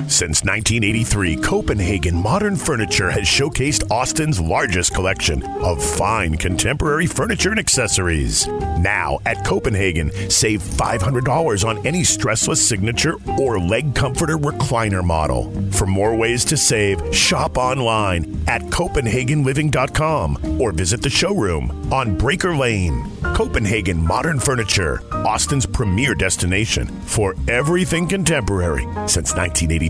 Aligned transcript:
Since 0.00 0.42
1983, 0.44 1.36
Copenhagen 1.36 2.16
Modern 2.16 2.56
Furniture 2.56 3.10
has 3.10 3.22
showcased 3.22 3.88
Austin's 3.92 4.40
largest 4.40 4.92
collection 4.92 5.44
of 5.62 5.82
fine 5.82 6.36
contemporary 6.36 7.06
furniture 7.06 7.50
and 7.50 7.60
accessories. 7.60 8.48
Now, 8.80 9.20
at 9.24 9.44
Copenhagen, 9.44 10.10
save 10.28 10.62
$500 10.62 11.64
on 11.64 11.86
any 11.86 12.02
stressless 12.02 12.56
signature 12.56 13.14
or 13.40 13.60
leg 13.60 13.94
comforter 13.94 14.36
recliner 14.36 15.04
model. 15.04 15.52
For 15.70 15.86
more 15.86 16.16
ways 16.16 16.44
to 16.46 16.56
save, 16.56 17.14
shop 17.14 17.56
online 17.56 18.42
at 18.48 18.62
CopenhagenLiving.com 18.62 20.60
or 20.60 20.72
visit 20.72 21.02
the 21.02 21.10
showroom 21.10 21.92
on 21.92 22.18
Breaker 22.18 22.56
Lane. 22.56 23.10
Copenhagen 23.34 24.04
Modern 24.04 24.40
Furniture, 24.40 25.00
Austin's 25.12 25.66
premier 25.66 26.14
destination 26.14 26.86
for 27.02 27.34
everything 27.48 28.08
contemporary 28.08 28.82
since 29.06 29.34
1983. 29.34 29.83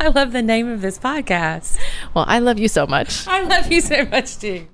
I 0.00 0.08
love 0.08 0.32
the 0.32 0.42
name 0.42 0.68
of 0.68 0.80
this 0.80 0.98
podcast. 0.98 1.78
Well, 2.14 2.24
I 2.28 2.40
love 2.40 2.58
you 2.58 2.68
so 2.68 2.86
much. 2.86 3.26
I 3.28 3.42
love 3.42 3.70
you 3.70 3.80
so 3.80 4.04
much 4.06 4.38
too. 4.38 4.66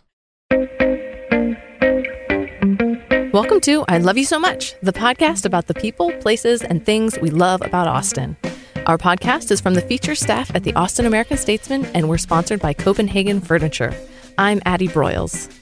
Welcome 3.32 3.60
to 3.60 3.84
I 3.88 3.98
Love 3.98 4.16
You 4.16 4.24
So 4.24 4.38
Much, 4.38 4.74
the 4.80 4.92
podcast 4.92 5.45
about 5.45 5.66
the 5.66 5.74
people, 5.74 6.10
places, 6.12 6.62
and 6.62 6.84
things 6.84 7.18
we 7.20 7.30
love 7.30 7.60
about 7.60 7.86
Austin. 7.86 8.37
Our 8.87 8.96
podcast 8.96 9.50
is 9.50 9.60
from 9.60 9.74
the 9.74 9.82
feature 9.82 10.14
staff 10.14 10.50
at 10.54 10.64
the 10.64 10.73
Austin 10.74 11.04
American 11.04 11.37
Statesman, 11.37 11.84
and 11.95 12.09
we're 12.09 12.16
sponsored 12.18 12.60
by 12.60 12.73
Copenhagen 12.73 13.40
Furniture. 13.40 13.95
I'm 14.38 14.62
Addie 14.64 14.88
Broyles. 14.88 15.52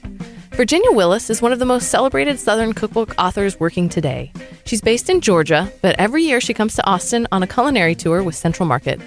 Virginia 0.57 0.91
Willis 0.91 1.29
is 1.29 1.39
one 1.39 1.53
of 1.53 1.59
the 1.59 1.65
most 1.65 1.91
celebrated 1.91 2.39
Southern 2.39 2.73
cookbook 2.73 3.13
authors 3.19 3.59
working 3.59 3.87
today. 3.87 4.33
She's 4.65 4.81
based 4.81 5.07
in 5.07 5.21
Georgia, 5.21 5.71
but 5.83 5.95
every 5.99 6.23
year 6.23 6.41
she 6.41 6.55
comes 6.55 6.73
to 6.73 6.87
Austin 6.87 7.27
on 7.31 7.43
a 7.43 7.47
culinary 7.47 7.93
tour 7.93 8.23
with 8.23 8.33
Central 8.33 8.67
Market. 8.67 8.99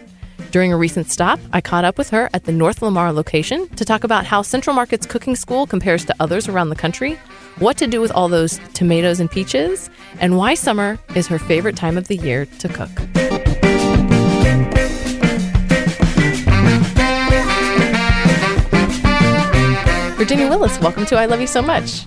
During 0.52 0.72
a 0.72 0.76
recent 0.76 1.10
stop, 1.10 1.40
I 1.52 1.60
caught 1.60 1.84
up 1.84 1.98
with 1.98 2.08
her 2.10 2.30
at 2.34 2.44
the 2.44 2.52
North 2.52 2.82
Lamar 2.82 3.12
location 3.12 3.68
to 3.70 3.84
talk 3.84 4.04
about 4.04 4.26
how 4.26 4.42
Central 4.42 4.76
Market's 4.76 5.06
cooking 5.06 5.34
school 5.34 5.66
compares 5.66 6.04
to 6.04 6.14
others 6.20 6.48
around 6.48 6.68
the 6.68 6.76
country, 6.76 7.18
what 7.58 7.76
to 7.78 7.88
do 7.88 8.00
with 8.00 8.12
all 8.12 8.28
those 8.28 8.60
tomatoes 8.72 9.18
and 9.18 9.28
peaches, 9.28 9.90
and 10.20 10.36
why 10.36 10.54
summer 10.54 11.00
is 11.16 11.26
her 11.26 11.38
favorite 11.40 11.74
time 11.74 11.98
of 11.98 12.06
the 12.06 12.16
year 12.16 12.46
to 12.46 12.68
cook. 12.68 13.39
Virginia 20.30 20.48
Willis, 20.48 20.78
welcome 20.78 21.04
to 21.06 21.16
I 21.16 21.24
Love 21.26 21.40
You 21.40 21.48
So 21.48 21.60
Much. 21.60 22.06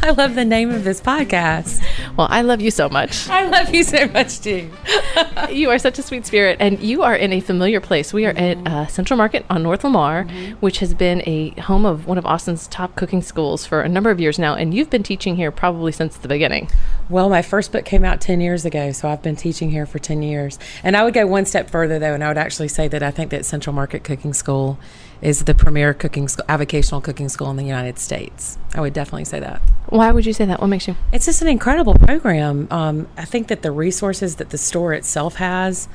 I 0.00 0.10
love 0.10 0.36
the 0.36 0.44
name 0.44 0.70
of 0.70 0.84
this 0.84 1.00
podcast. 1.00 1.84
Well, 2.16 2.28
I 2.30 2.42
love 2.42 2.60
you 2.60 2.70
so 2.70 2.88
much. 2.88 3.28
I 3.28 3.48
love 3.48 3.74
you 3.74 3.82
so 3.82 4.06
much 4.06 4.40
too. 4.40 4.70
you 5.50 5.70
are 5.70 5.78
such 5.80 5.98
a 5.98 6.02
sweet 6.02 6.24
spirit, 6.26 6.58
and 6.60 6.78
you 6.78 7.02
are 7.02 7.16
in 7.16 7.32
a 7.32 7.40
familiar 7.40 7.80
place. 7.80 8.12
We 8.12 8.24
are 8.24 8.32
Mm-hmm. 8.34 8.66
at 8.68 8.72
uh, 8.72 8.86
Central 8.86 9.16
Market 9.16 9.44
on 9.50 9.64
North 9.64 9.82
Lamar, 9.82 10.28
which 10.60 10.78
has 10.78 10.94
been 10.94 11.24
a 11.26 11.50
home 11.62 11.84
of 11.84 12.06
one 12.06 12.18
of 12.18 12.24
Austin's 12.24 12.68
top 12.68 12.94
cooking 12.94 13.20
schools 13.20 13.66
for 13.66 13.80
a 13.80 13.88
number 13.88 14.10
of 14.10 14.20
years 14.20 14.38
now, 14.38 14.54
and 14.54 14.72
you've 14.72 14.88
been 14.88 15.02
teaching 15.02 15.34
here 15.34 15.50
probably 15.50 15.90
since 15.90 16.16
the 16.16 16.28
beginning. 16.28 16.70
Well, 17.10 17.28
my 17.28 17.42
first 17.42 17.72
book 17.72 17.84
came 17.84 18.04
out 18.04 18.20
10 18.20 18.40
years 18.40 18.64
ago, 18.64 18.92
so 18.92 19.08
I've 19.08 19.22
been 19.22 19.34
teaching 19.34 19.72
here 19.72 19.86
for 19.86 19.98
10 19.98 20.22
years. 20.22 20.56
And 20.84 20.96
I 20.96 21.02
would 21.02 21.14
go 21.14 21.26
one 21.26 21.46
step 21.46 21.68
further, 21.68 21.98
though, 21.98 22.14
and 22.14 22.22
I 22.22 22.28
would 22.28 22.38
actually 22.38 22.68
say 22.68 22.86
that 22.86 23.02
I 23.02 23.10
think 23.10 23.32
that 23.32 23.44
Central 23.44 23.74
Market 23.74 24.04
Cooking 24.04 24.34
School 24.34 24.78
is 25.20 25.44
the 25.44 25.54
premier 25.54 25.94
cooking 25.94 26.28
school, 26.28 26.44
avocational 26.48 27.02
cooking 27.02 27.28
school 27.28 27.50
in 27.50 27.56
the 27.56 27.64
United 27.64 27.98
States. 27.98 28.58
I 28.74 28.80
would 28.80 28.92
definitely 28.92 29.24
say 29.24 29.40
that. 29.40 29.60
Why 29.88 30.10
would 30.10 30.26
you 30.26 30.32
say 30.32 30.44
that? 30.46 30.60
What 30.60 30.66
makes 30.66 30.88
you? 30.88 30.96
It's 31.12 31.26
just 31.26 31.42
an 31.42 31.48
incredible 31.48 31.94
program. 31.94 32.68
Um, 32.70 33.08
I 33.16 33.24
think 33.24 33.48
that 33.48 33.62
the 33.62 33.72
resources 33.72 34.36
that 34.36 34.50
the 34.50 34.58
store 34.58 34.92
itself 34.92 35.36
has, 35.36 35.88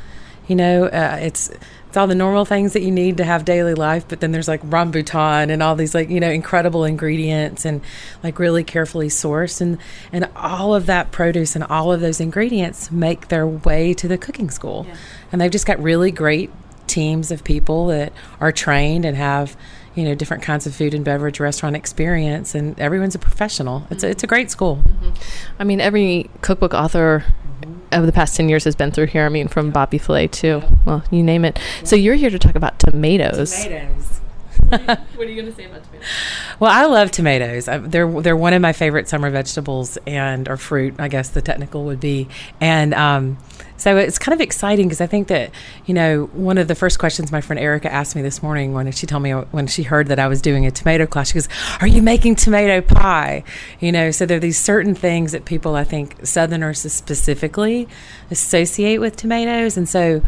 you 0.47 0.55
know, 0.55 0.85
uh, 0.85 1.19
it's 1.21 1.51
it's 1.91 1.97
all 1.97 2.07
the 2.07 2.15
normal 2.15 2.45
things 2.45 2.71
that 2.71 2.83
you 2.83 2.89
need 2.89 3.17
to 3.17 3.25
have 3.25 3.43
daily 3.43 3.73
life, 3.73 4.05
but 4.07 4.21
then 4.21 4.31
there's 4.31 4.47
like 4.47 4.61
rambutan 4.63 5.51
and 5.51 5.61
all 5.61 5.75
these 5.75 5.93
like 5.93 6.09
you 6.09 6.21
know 6.21 6.29
incredible 6.29 6.85
ingredients 6.85 7.65
and 7.65 7.81
like 8.23 8.39
really 8.39 8.63
carefully 8.63 9.09
sourced 9.09 9.59
and 9.59 9.77
and 10.13 10.29
all 10.37 10.73
of 10.73 10.85
that 10.85 11.11
produce 11.11 11.53
and 11.53 11.65
all 11.65 11.91
of 11.91 11.99
those 11.99 12.21
ingredients 12.21 12.91
make 12.91 13.27
their 13.27 13.45
way 13.45 13.93
to 13.93 14.07
the 14.07 14.17
cooking 14.17 14.49
school, 14.49 14.87
and 15.31 15.41
they've 15.41 15.51
just 15.51 15.65
got 15.65 15.81
really 15.83 16.11
great 16.11 16.49
teams 16.91 17.31
of 17.31 17.43
people 17.43 17.87
that 17.87 18.13
are 18.39 18.51
trained 18.51 19.05
and 19.05 19.17
have 19.17 19.55
you 19.95 20.03
know 20.03 20.15
different 20.15 20.43
kinds 20.43 20.65
of 20.65 20.73
food 20.73 20.93
and 20.93 21.03
beverage 21.03 21.39
restaurant 21.39 21.75
experience 21.75 22.55
and 22.55 22.79
everyone's 22.79 23.15
a 23.15 23.19
professional 23.19 23.85
it's 23.89 24.03
a, 24.03 24.09
it's 24.09 24.23
a 24.23 24.27
great 24.27 24.49
school 24.49 24.77
mm-hmm. 24.77 25.11
I 25.59 25.63
mean, 25.63 25.79
every 25.79 26.29
cookbook 26.41 26.73
author 26.73 27.23
over 27.91 28.05
the 28.05 28.11
past 28.11 28.35
10 28.35 28.49
years 28.49 28.63
has 28.63 28.75
been 28.75 28.91
through 28.91 29.07
here. 29.07 29.25
I 29.25 29.29
mean, 29.29 29.47
from 29.47 29.69
Bobby 29.69 29.97
Flay 29.97 30.27
to, 30.27 30.63
well, 30.85 31.03
you 31.11 31.23
name 31.23 31.45
it. 31.45 31.59
So 31.83 31.95
you're 31.95 32.15
here 32.15 32.29
to 32.29 32.39
talk 32.39 32.55
about 32.55 32.79
tomatoes. 32.79 33.63
tomatoes 33.63 34.20
What 35.15 35.27
are 35.27 35.29
you 35.29 35.41
going 35.41 35.51
to 35.51 35.55
say 35.55 35.65
about 35.65 35.83
tomatoes? 35.83 36.07
well 36.59 36.71
i 36.71 36.85
love 36.85 37.11
tomatoes 37.11 37.67
I, 37.67 37.77
they're 37.77 38.09
they're 38.21 38.37
one 38.37 38.53
of 38.53 38.61
my 38.61 38.73
favorite 38.73 39.07
summer 39.07 39.29
vegetables 39.29 39.97
and 40.07 40.47
or 40.47 40.57
fruit 40.57 40.95
i 40.99 41.07
guess 41.07 41.29
the 41.29 41.41
technical 41.41 41.85
would 41.85 41.99
be 41.99 42.27
and 42.59 42.93
um 42.93 43.37
so 43.81 43.97
it's 43.97 44.19
kind 44.19 44.33
of 44.35 44.41
exciting 44.41 44.87
because 44.87 45.01
I 45.01 45.07
think 45.07 45.27
that 45.29 45.49
you 45.87 45.95
know 45.95 46.25
one 46.33 46.59
of 46.59 46.67
the 46.67 46.75
first 46.75 46.99
questions 46.99 47.31
my 47.31 47.41
friend 47.41 47.59
Erica 47.59 47.91
asked 47.91 48.15
me 48.15 48.21
this 48.21 48.43
morning 48.43 48.73
when 48.73 48.91
she 48.91 49.07
told 49.07 49.23
me 49.23 49.31
when 49.31 49.65
she 49.65 49.81
heard 49.81 50.05
that 50.09 50.19
I 50.19 50.27
was 50.27 50.39
doing 50.39 50.67
a 50.67 50.71
tomato 50.71 51.07
class, 51.07 51.29
she 51.29 51.33
goes, 51.33 51.49
"Are 51.81 51.87
you 51.87 52.03
making 52.03 52.35
tomato 52.35 52.81
pie?" 52.81 53.43
You 53.79 53.91
know, 53.91 54.11
so 54.11 54.27
there 54.27 54.37
are 54.37 54.39
these 54.39 54.59
certain 54.59 54.93
things 54.93 55.31
that 55.31 55.45
people 55.45 55.75
I 55.75 55.83
think 55.83 56.23
Southerners 56.23 56.81
specifically 56.93 57.87
associate 58.29 58.99
with 58.99 59.15
tomatoes, 59.15 59.77
and 59.77 59.89
so 59.89 60.21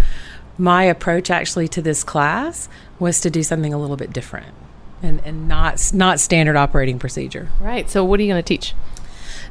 my 0.58 0.84
approach 0.86 1.30
actually 1.30 1.68
to 1.68 1.82
this 1.82 2.04
class 2.04 2.68
was 3.04 3.20
to 3.20 3.30
do 3.30 3.44
something 3.44 3.74
a 3.74 3.78
little 3.78 3.98
bit 3.98 4.14
different 4.14 4.56
and, 5.04 5.22
and 5.26 5.48
not 5.48 5.92
not 5.94 6.20
standard 6.20 6.56
operating 6.56 6.98
procedure. 6.98 7.50
Right. 7.60 7.90
So 7.90 8.04
what 8.04 8.20
are 8.20 8.24
you 8.24 8.32
going 8.32 8.42
to 8.42 8.48
teach? 8.48 8.74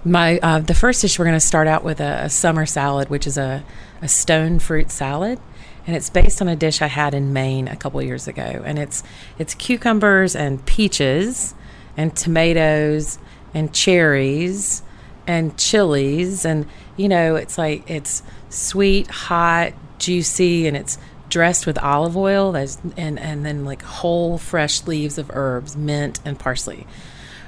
My 0.04 0.38
uh, 0.38 0.60
the 0.60 0.74
first 0.74 1.02
dish 1.02 1.18
we're 1.18 1.26
going 1.26 1.36
to 1.36 1.40
start 1.40 1.68
out 1.68 1.84
with 1.84 2.00
a, 2.00 2.24
a 2.24 2.30
summer 2.30 2.66
salad, 2.66 3.10
which 3.10 3.26
is 3.26 3.38
a, 3.38 3.62
a 4.00 4.08
stone 4.08 4.58
fruit 4.58 4.90
salad, 4.90 5.38
and 5.86 5.94
it's 5.94 6.10
based 6.10 6.40
on 6.40 6.48
a 6.48 6.56
dish 6.56 6.82
I 6.82 6.86
had 6.86 7.14
in 7.14 7.32
Maine 7.32 7.68
a 7.68 7.76
couple 7.76 8.02
years 8.02 8.26
ago, 8.26 8.62
and 8.64 8.78
it's 8.78 9.04
it's 9.38 9.54
cucumbers 9.54 10.34
and 10.34 10.64
peaches, 10.64 11.54
and 11.96 12.16
tomatoes 12.16 13.18
and 13.54 13.72
cherries 13.72 14.82
and 15.26 15.56
chilies, 15.58 16.44
and 16.44 16.66
you 16.96 17.08
know 17.08 17.36
it's 17.36 17.58
like 17.58 17.88
it's 17.88 18.22
sweet, 18.48 19.08
hot, 19.08 19.74
juicy, 19.98 20.66
and 20.66 20.76
it's 20.76 20.98
dressed 21.32 21.66
with 21.66 21.78
olive 21.78 22.16
oil, 22.16 22.52
that's, 22.52 22.78
and 22.96 23.18
and 23.18 23.44
then 23.44 23.64
like 23.64 23.82
whole 23.82 24.36
fresh 24.36 24.86
leaves 24.86 25.16
of 25.16 25.30
herbs, 25.32 25.74
mint 25.76 26.20
and 26.26 26.38
parsley. 26.38 26.86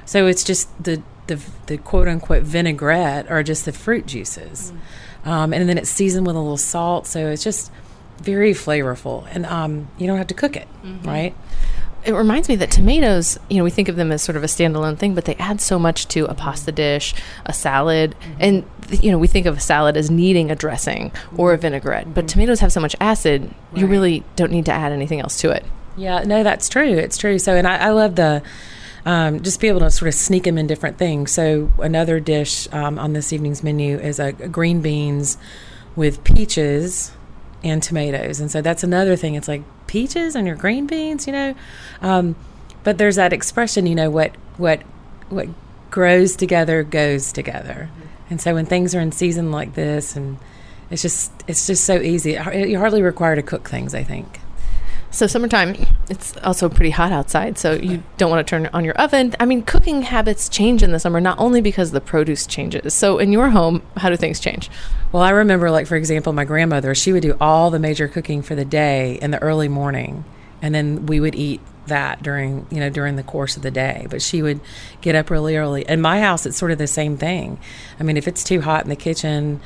So 0.07 0.27
it's 0.27 0.43
just 0.43 0.69
the 0.83 1.03
the, 1.27 1.39
the 1.67 1.77
quote 1.79 2.09
unquote 2.09 2.43
vinaigrette 2.43 3.31
are 3.31 3.43
just 3.43 3.67
the 3.67 3.73
fruit 3.73 4.07
juices, 4.07 4.73
um, 5.25 5.53
and 5.53 5.69
then 5.69 5.77
it's 5.77 5.91
seasoned 5.91 6.27
with 6.27 6.35
a 6.35 6.39
little 6.39 6.57
salt. 6.57 7.07
So 7.07 7.29
it's 7.29 7.45
just 7.45 7.71
very 8.23 8.55
flavorful, 8.55 9.29
and 9.31 9.45
um, 9.45 9.89
you 9.99 10.07
don't 10.07 10.19
have 10.19 10.29
to 10.29 10.35
cook 10.35 10.57
it, 10.57 10.67
right? 11.05 11.35
It 12.05 12.13
reminds 12.13 12.49
me 12.49 12.57
that 12.57 12.71
tomatoes, 12.71 13.39
you 13.49 13.59
know, 13.59 13.65
we 13.65 13.71
think 13.71 13.89
of 13.89 13.97
them 13.97 14.13
as 14.13 14.23
sort 14.23 14.37
of 14.37 14.45
a 14.45 14.47
standalone 14.47 14.99
thing, 14.99 15.15
but 15.15 15.25
they 15.25 15.35
add 15.37 15.61
so 15.61 15.79
much 15.79 16.07
to 16.09 16.27
a 16.27 16.35
pasta 16.35 16.71
dish, 16.71 17.15
a 17.47 17.53
salad, 17.53 18.15
and 18.39 18.65
you 18.91 19.11
know, 19.11 19.19
we 19.19 19.27
think 19.27 19.47
of 19.47 19.57
a 19.57 19.61
salad 19.61 19.97
as 19.97 20.11
needing 20.11 20.51
a 20.51 20.57
dressing 20.57 21.11
or 21.37 21.55
a 21.55 21.59
vinaigrette, 21.59 22.13
but 22.13 22.29
tomatoes 22.29 22.61
have 22.61 22.73
so 22.73 22.81
much 22.81 22.95
acid, 23.01 23.53
you 23.75 23.87
really 23.87 24.23
don't 24.37 24.53
need 24.53 24.67
to 24.67 24.73
add 24.73 24.93
anything 24.93 25.21
else 25.21 25.41
to 25.41 25.51
it. 25.51 25.65
Yeah, 25.97 26.25
no, 26.25 26.43
that's 26.43 26.69
true. 26.69 26.91
It's 26.91 27.17
true. 27.17 27.39
So, 27.39 27.55
and 27.55 27.67
I, 27.67 27.77
I 27.77 27.91
love 27.91 28.17
the 28.17 28.43
um, 29.07 29.43
just 29.43 29.61
be 29.61 29.69
able 29.69 29.81
to 29.81 29.91
sort 29.91 30.09
of 30.09 30.15
sneak 30.15 30.45
them 30.45 30.59
in 30.59 30.67
different 30.67 30.99
things. 30.99 31.31
So, 31.31 31.71
another 31.79 32.21
dish 32.21 32.67
um, 32.73 32.99
on 32.99 33.13
this 33.13 33.33
evening's 33.33 33.63
menu 33.63 33.99
is 33.99 34.19
a, 34.19 34.33
green 34.33 34.81
beans 34.81 35.37
with 35.95 36.25
peaches 36.25 37.13
and 37.63 37.83
tomatoes, 37.83 38.41
and 38.41 38.51
so 38.51 38.61
that's 38.61 38.83
another 38.83 39.17
thing. 39.17 39.35
It's 39.35 39.49
like 39.49 39.63
peaches 39.95 40.35
and 40.35 40.45
your 40.45 40.57
green 40.57 40.89
beans, 40.89 41.25
you 41.29 41.33
know. 41.33 41.55
Um, 42.03 42.35
but 42.83 42.99
there's 42.99 43.15
that 43.15 43.33
expression, 43.33 43.87
you 43.87 43.95
know, 43.95 44.11
what 44.11 44.35
what 44.57 44.83
what 45.29 45.49
grows 45.93 46.35
together 46.35 46.83
goes 46.83 47.33
together, 47.33 47.89
and 48.29 48.41
so 48.41 48.55
when 48.55 48.67
things 48.67 48.93
are 48.97 49.01
in 49.01 49.13
season 49.13 49.53
like 49.53 49.75
this, 49.75 50.17
and 50.17 50.39
it's 50.91 51.01
just 51.01 51.31
it's 51.47 51.69
just 51.69 51.85
so 51.85 52.01
easy. 52.01 52.33
You 52.33 52.79
hardly 52.79 53.03
require 53.03 53.37
to 53.37 53.43
cook 53.43 53.69
things. 53.69 53.95
I 53.95 54.03
think. 54.03 54.41
So 55.15 55.29
summertime, 55.29 55.77
it's 56.11 56.37
also 56.39 56.69
pretty 56.69 56.91
hot 56.91 57.13
outside, 57.13 57.57
so 57.57 57.75
you 57.75 58.03
don't 58.17 58.31
want 58.31 58.45
to 58.45 58.51
turn 58.51 58.69
on 58.73 58.85
your 58.85 58.95
oven. 58.95 59.33
I 59.39 59.47
mean, 59.47 59.63
cooking 59.63 60.03
habits 60.03 60.49
change 60.49 60.83
in 60.83 60.91
the 60.91 60.99
summer 60.99 61.21
not 61.21 61.39
only 61.39 61.61
because 61.61 61.93
the 61.93 62.01
produce 62.01 62.49
changes. 62.49 62.95
So 62.95 63.21
in 63.21 63.31
your 63.31 63.51
home, 63.51 63.85
how 63.97 64.11
do 64.11 64.17
things 64.17 64.41
change? 64.41 64.69
Well, 65.13 65.23
I 65.23 65.31
remember, 65.31 65.71
like 65.71 65.87
for 65.87 65.95
example, 65.95 66.33
my 66.33 66.45
grandmother. 66.45 66.97
She 66.97 67.13
would 67.13 67.23
do 67.23 67.37
all 67.41 67.71
the 67.71 67.79
major 67.79 68.09
cooking 68.09 68.43
for 68.43 68.57
the 68.57 68.65
day 68.65 69.21
in 69.23 69.31
the 69.31 69.41
early 69.41 69.69
morning, 69.69 70.25
and 70.61 70.75
then 70.75 71.07
we 71.07 71.21
would 71.21 71.37
eat 71.37 71.61
that 71.87 72.21
during 72.21 72.67
you 72.71 72.81
know 72.81 72.91
during 72.91 73.15
the 73.15 73.23
course 73.23 73.57
of 73.57 73.63
the 73.63 73.71
day. 73.71 74.09
But 74.11 74.21
she 74.21 74.43
would 74.43 74.59
get 75.01 75.15
up 75.15 75.31
really 75.31 75.57
early. 75.57 75.83
In 75.89 76.01
my 76.01 76.23
house, 76.23 76.45
it's 76.45 76.57
sort 76.57 76.73
of 76.73 76.79
the 76.79 76.89
same 76.89 77.17
thing. 77.17 77.61
I 78.01 78.03
mean, 78.03 78.17
if 78.17 78.27
it's 78.27 78.43
too 78.43 78.63
hot 78.63 78.83
in 78.83 78.91
the 78.91 78.97
kitchen, 78.97 79.61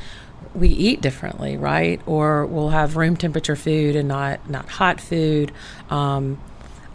we 0.54 0.68
eat 0.68 1.00
differently, 1.00 1.56
right? 1.56 2.00
Or 2.06 2.46
we'll 2.46 2.70
have 2.70 2.96
room 2.96 3.16
temperature 3.16 3.56
food 3.56 3.96
and 3.96 4.08
not 4.08 4.48
not 4.48 4.68
hot 4.68 5.00
food. 5.00 5.52
Um, 5.90 6.40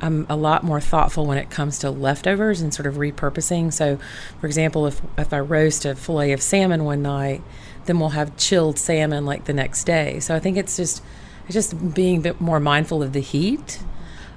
I'm 0.01 0.25
a 0.27 0.35
lot 0.35 0.63
more 0.63 0.81
thoughtful 0.81 1.25
when 1.25 1.37
it 1.37 1.49
comes 1.49 1.79
to 1.79 1.89
leftovers 1.89 2.59
and 2.59 2.73
sort 2.73 2.87
of 2.87 2.95
repurposing. 2.95 3.71
So, 3.71 3.97
for 4.41 4.47
example, 4.47 4.85
if 4.85 5.01
if 5.17 5.31
I 5.31 5.39
roast 5.39 5.85
a 5.85 5.95
fillet 5.95 6.33
of 6.33 6.41
salmon 6.41 6.83
one 6.83 7.01
night, 7.01 7.41
then 7.85 7.99
we'll 7.99 8.09
have 8.09 8.35
chilled 8.35 8.77
salmon 8.77 9.25
like 9.25 9.45
the 9.45 9.53
next 9.53 9.85
day. 9.85 10.19
So 10.19 10.35
I 10.35 10.39
think 10.39 10.57
it's 10.57 10.75
just 10.75 11.01
it's 11.45 11.53
just 11.53 11.93
being 11.93 12.17
a 12.17 12.21
bit 12.21 12.41
more 12.41 12.59
mindful 12.59 13.01
of 13.01 13.13
the 13.13 13.21
heat, 13.21 13.79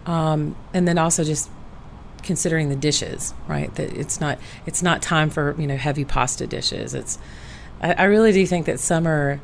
um, 0.06 0.56
and 0.72 0.86
then 0.86 0.98
also 0.98 1.24
just 1.24 1.50
considering 2.22 2.68
the 2.68 2.76
dishes, 2.76 3.34
right? 3.48 3.74
That 3.76 3.92
it's 3.92 4.20
not 4.20 4.38
it's 4.66 4.82
not 4.82 5.02
time 5.02 5.30
for 5.30 5.54
you 5.58 5.66
know 5.66 5.76
heavy 5.76 6.04
pasta 6.04 6.46
dishes. 6.46 6.94
It's 6.94 7.18
I, 7.80 7.92
I 7.92 8.04
really 8.04 8.32
do 8.32 8.46
think 8.46 8.66
that 8.66 8.80
summer 8.80 9.40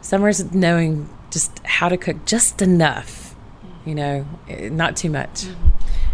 summer 0.00 0.28
is 0.28 0.52
knowing 0.52 1.08
just 1.30 1.58
how 1.64 1.88
to 1.88 1.96
cook 1.96 2.24
just 2.24 2.62
enough 2.62 3.26
you 3.86 3.94
know, 3.94 4.26
eh, 4.48 4.68
not 4.68 4.96
too 4.96 5.08
much. 5.08 5.44
Mm-hmm. 5.44 5.68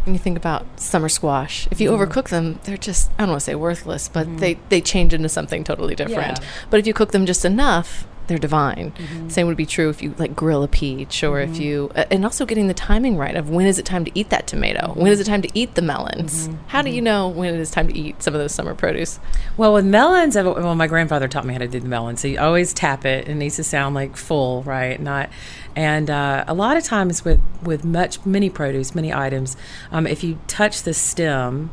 When 0.05 0.15
you 0.15 0.19
think 0.19 0.37
about 0.37 0.79
summer 0.79 1.09
squash, 1.09 1.67
if 1.71 1.81
you 1.81 1.91
mm-hmm. 1.91 2.03
overcook 2.03 2.29
them, 2.29 2.61
they're 2.65 2.77
just, 2.77 3.11
I 3.19 3.23
don't 3.23 3.31
want 3.31 3.41
to 3.41 3.45
say 3.45 3.55
worthless, 3.55 4.09
but 4.09 4.27
mm-hmm. 4.27 4.37
they, 4.39 4.55
they 4.69 4.81
change 4.81 5.15
into 5.15 5.29
something 5.29 5.65
totally 5.65 5.95
different. 5.95 6.39
Yeah. 6.39 6.49
But 6.71 6.81
if 6.81 6.87
you 6.87 6.93
cook 6.93 7.13
them 7.13 7.25
just 7.25 7.45
enough, 7.45 8.07
they're 8.27 8.39
divine. 8.39 8.93
Mm-hmm. 8.93 9.29
Same 9.29 9.47
would 9.47 9.57
be 9.57 9.67
true 9.67 9.89
if 9.89 10.03
you 10.03 10.15
like 10.19 10.35
grill 10.35 10.63
a 10.63 10.69
peach 10.69 11.23
or 11.23 11.39
mm-hmm. 11.39 11.53
if 11.53 11.61
you, 11.61 11.91
uh, 11.95 12.05
and 12.11 12.25
also 12.25 12.47
getting 12.47 12.69
the 12.69 12.75
timing 12.75 13.17
right 13.17 13.35
of 13.35 13.51
when 13.51 13.67
is 13.67 13.79
it 13.79 13.87
time 13.87 14.05
to 14.05 14.11
eat 14.15 14.31
that 14.31 14.47
tomato? 14.47 14.89
Mm-hmm. 14.89 15.01
When 15.01 15.13
is 15.13 15.21
it 15.21 15.25
time 15.25 15.43
to 15.43 15.49
eat 15.55 15.75
the 15.75 15.83
melons? 15.83 16.49
Mm-hmm. 16.49 16.69
How 16.69 16.83
do 16.83 16.91
you 16.91 16.97
mm-hmm. 16.97 17.05
know 17.05 17.29
when 17.29 17.55
it 17.55 17.61
is 17.61 17.71
time 17.71 17.89
to 17.89 17.97
eat 17.97 18.23
some 18.23 18.35
of 18.35 18.41
those 18.41 18.53
summer 18.53 18.75
produce? 18.75 19.19
Well, 19.57 19.73
with 19.73 19.85
melons, 19.85 20.37
well, 20.37 20.75
my 20.75 20.87
grandfather 20.87 21.29
taught 21.29 21.45
me 21.45 21.53
how 21.53 21.59
to 21.61 21.69
do 21.69 21.81
the 21.81 21.89
melons. 21.89 22.21
So 22.21 22.29
you 22.29 22.39
always 22.39 22.73
tap 22.73 23.05
it. 23.05 23.29
It 23.29 23.35
needs 23.35 23.57
to 23.57 23.65
sound 23.65 23.95
like 23.95 24.17
full, 24.17 24.63
right? 24.63 25.01
Not, 25.01 25.31
and 25.75 26.11
uh, 26.11 26.45
a 26.47 26.55
lot 26.55 26.77
of 26.77 26.85
times 26.85 27.25
with 27.25 27.41
with 27.63 27.85
much 27.85 28.25
many 28.27 28.51
produce, 28.51 28.95
many 28.95 29.13
items, 29.13 29.57
um, 29.91 30.07
if 30.07 30.23
you 30.23 30.39
touch 30.47 30.83
the 30.83 30.95
stem, 30.95 31.71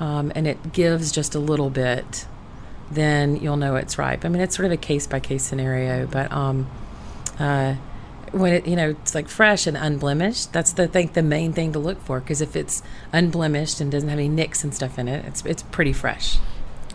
um, 0.00 0.32
and 0.34 0.46
it 0.46 0.72
gives 0.72 1.12
just 1.12 1.34
a 1.34 1.38
little 1.38 1.70
bit 1.70 2.26
then 2.94 3.36
you'll 3.36 3.56
know 3.56 3.76
it's 3.76 3.98
ripe. 3.98 4.24
I 4.24 4.28
mean, 4.28 4.42
it's 4.42 4.56
sort 4.56 4.66
of 4.66 4.72
a 4.72 4.76
case 4.76 5.06
by 5.06 5.20
case 5.20 5.44
scenario, 5.44 6.06
but 6.06 6.30
um, 6.32 6.68
uh, 7.38 7.74
when 8.32 8.54
it 8.54 8.66
you 8.66 8.76
know 8.76 8.90
it's 8.90 9.14
like 9.14 9.28
fresh 9.28 9.66
and 9.66 9.76
unblemished, 9.76 10.52
that's 10.52 10.72
the 10.72 10.88
thing, 10.88 11.10
the 11.12 11.22
main 11.22 11.52
thing 11.52 11.72
to 11.72 11.78
look 11.78 12.00
for. 12.02 12.20
Because 12.20 12.40
if 12.40 12.56
it's 12.56 12.82
unblemished 13.12 13.80
and 13.80 13.90
doesn't 13.90 14.08
have 14.08 14.18
any 14.18 14.28
nicks 14.28 14.64
and 14.64 14.74
stuff 14.74 14.98
in 14.98 15.08
it, 15.08 15.24
it's 15.26 15.44
it's 15.44 15.62
pretty 15.64 15.92
fresh. 15.92 16.38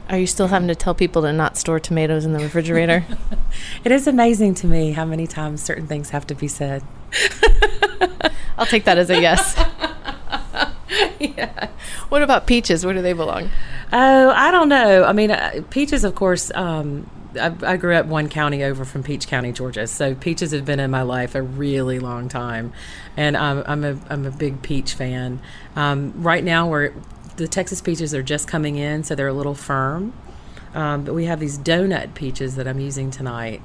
Are 0.10 0.18
you 0.18 0.28
still 0.28 0.48
having 0.48 0.70
to 0.70 0.76
tell 0.76 0.96
people 0.96 1.24
to 1.24 1.34
not 1.34 1.58
store 1.58 1.82
tomatoes 1.82 2.24
in 2.24 2.32
the 2.32 2.40
refrigerator? 2.40 3.06
it 3.84 3.92
is 3.92 4.08
amazing 4.08 4.54
to 4.56 4.68
me 4.68 4.94
how 4.94 5.04
many 5.04 5.28
times 5.28 5.62
certain 5.62 5.86
things 5.86 6.12
have 6.12 6.26
to 6.28 6.36
be 6.36 6.48
said. 6.48 6.82
I'll 8.58 8.66
take 8.66 8.86
that 8.86 8.98
as 8.98 9.10
a 9.10 9.20
yes. 9.20 9.56
yeah. 11.20 11.70
What 12.08 12.22
about 12.22 12.48
peaches? 12.48 12.86
Where 12.86 12.94
do 12.94 13.02
they 13.02 13.12
belong? 13.12 13.50
Oh, 13.92 14.30
I 14.30 14.52
don't 14.52 14.70
know. 14.70 15.04
I 15.04 15.14
mean, 15.14 15.32
uh, 15.32 15.62
peaches, 15.70 16.04
of 16.04 16.16
course. 16.16 16.52
Um, 16.54 17.10
I, 17.40 17.54
I, 17.62 17.78
grew 17.78 17.96
up 17.96 18.06
one 18.08 18.30
county 18.30 18.64
over 18.64 18.84
from 18.84 19.04
Peach 19.04 19.28
County, 19.28 19.52
Georgia, 19.52 19.88
so 19.88 20.16
peaches 20.16 20.52
have 20.52 20.66
been 20.66 20.80
in 20.80 20.92
my 20.92 21.04
life 21.04 21.36
a 21.36 21.42
really 21.42 22.00
long 22.00 22.30
time, 22.30 22.74
and 23.16 23.38
I'm, 23.38 23.64
I'm 23.66 23.84
a 23.84 23.98
I'm 24.10 24.26
a 24.26 24.32
big 24.32 24.62
peach 24.62 24.94
fan. 24.94 25.40
Um, 25.76 26.14
right 26.18 26.44
now, 26.44 26.68
we're 26.68 26.94
the 27.38 27.48
Texas 27.48 27.82
peaches 27.82 28.14
are 28.14 28.24
just 28.24 28.48
coming 28.48 28.76
in, 28.78 29.04
so 29.04 29.16
they're 29.16 29.28
a 29.28 29.34
little 29.34 29.56
firm. 29.56 30.14
Um, 30.74 31.04
but 31.04 31.14
we 31.14 31.26
have 31.26 31.40
these 31.40 31.58
donut 31.58 32.14
peaches 32.14 32.56
that 32.56 32.68
I'm 32.68 32.80
using 32.80 33.12
tonight, 33.12 33.62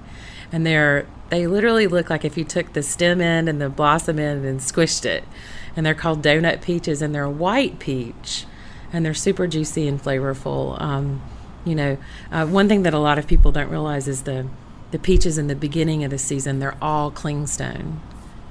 and 0.53 0.65
they're 0.67 1.07
they 1.31 1.47
literally 1.47 1.87
look 1.87 2.11
like 2.11 2.25
if 2.25 2.37
you 2.37 2.45
took 2.45 2.75
the 2.75 2.83
stem 2.83 3.21
end 3.21 3.49
and 3.49 3.61
the 3.61 3.71
blossom 3.71 4.19
end 4.19 4.45
and 4.45 4.61
squished 4.61 5.05
it 5.05 5.25
and 5.77 5.87
they're 5.87 5.95
called 5.95 6.23
donut 6.23 6.61
peaches, 6.61 7.03
and 7.03 7.15
they're 7.15 7.25
a 7.25 7.31
white 7.31 7.79
peach, 7.79 8.47
and 8.93 9.05
they're 9.05 9.15
super 9.15 9.47
juicy 9.47 9.89
and 9.89 10.03
flavorful. 10.03 10.81
Um, 10.81 11.23
you 11.65 11.75
know, 11.75 11.97
uh, 12.31 12.47
one 12.47 12.69
thing 12.69 12.83
that 12.83 12.95
a 12.95 12.99
lot 12.99 13.19
of 13.19 13.27
people 13.27 13.53
don't 13.53 13.71
realize 13.71 14.09
is 14.09 14.23
the 14.23 14.49
the 14.91 14.99
peaches 14.99 15.39
in 15.39 15.47
the 15.47 15.55
beginning 15.55 16.05
of 16.05 16.11
the 16.11 16.19
season 16.19 16.59
they're 16.59 16.77
all 16.83 17.11
clingstone, 17.11 17.99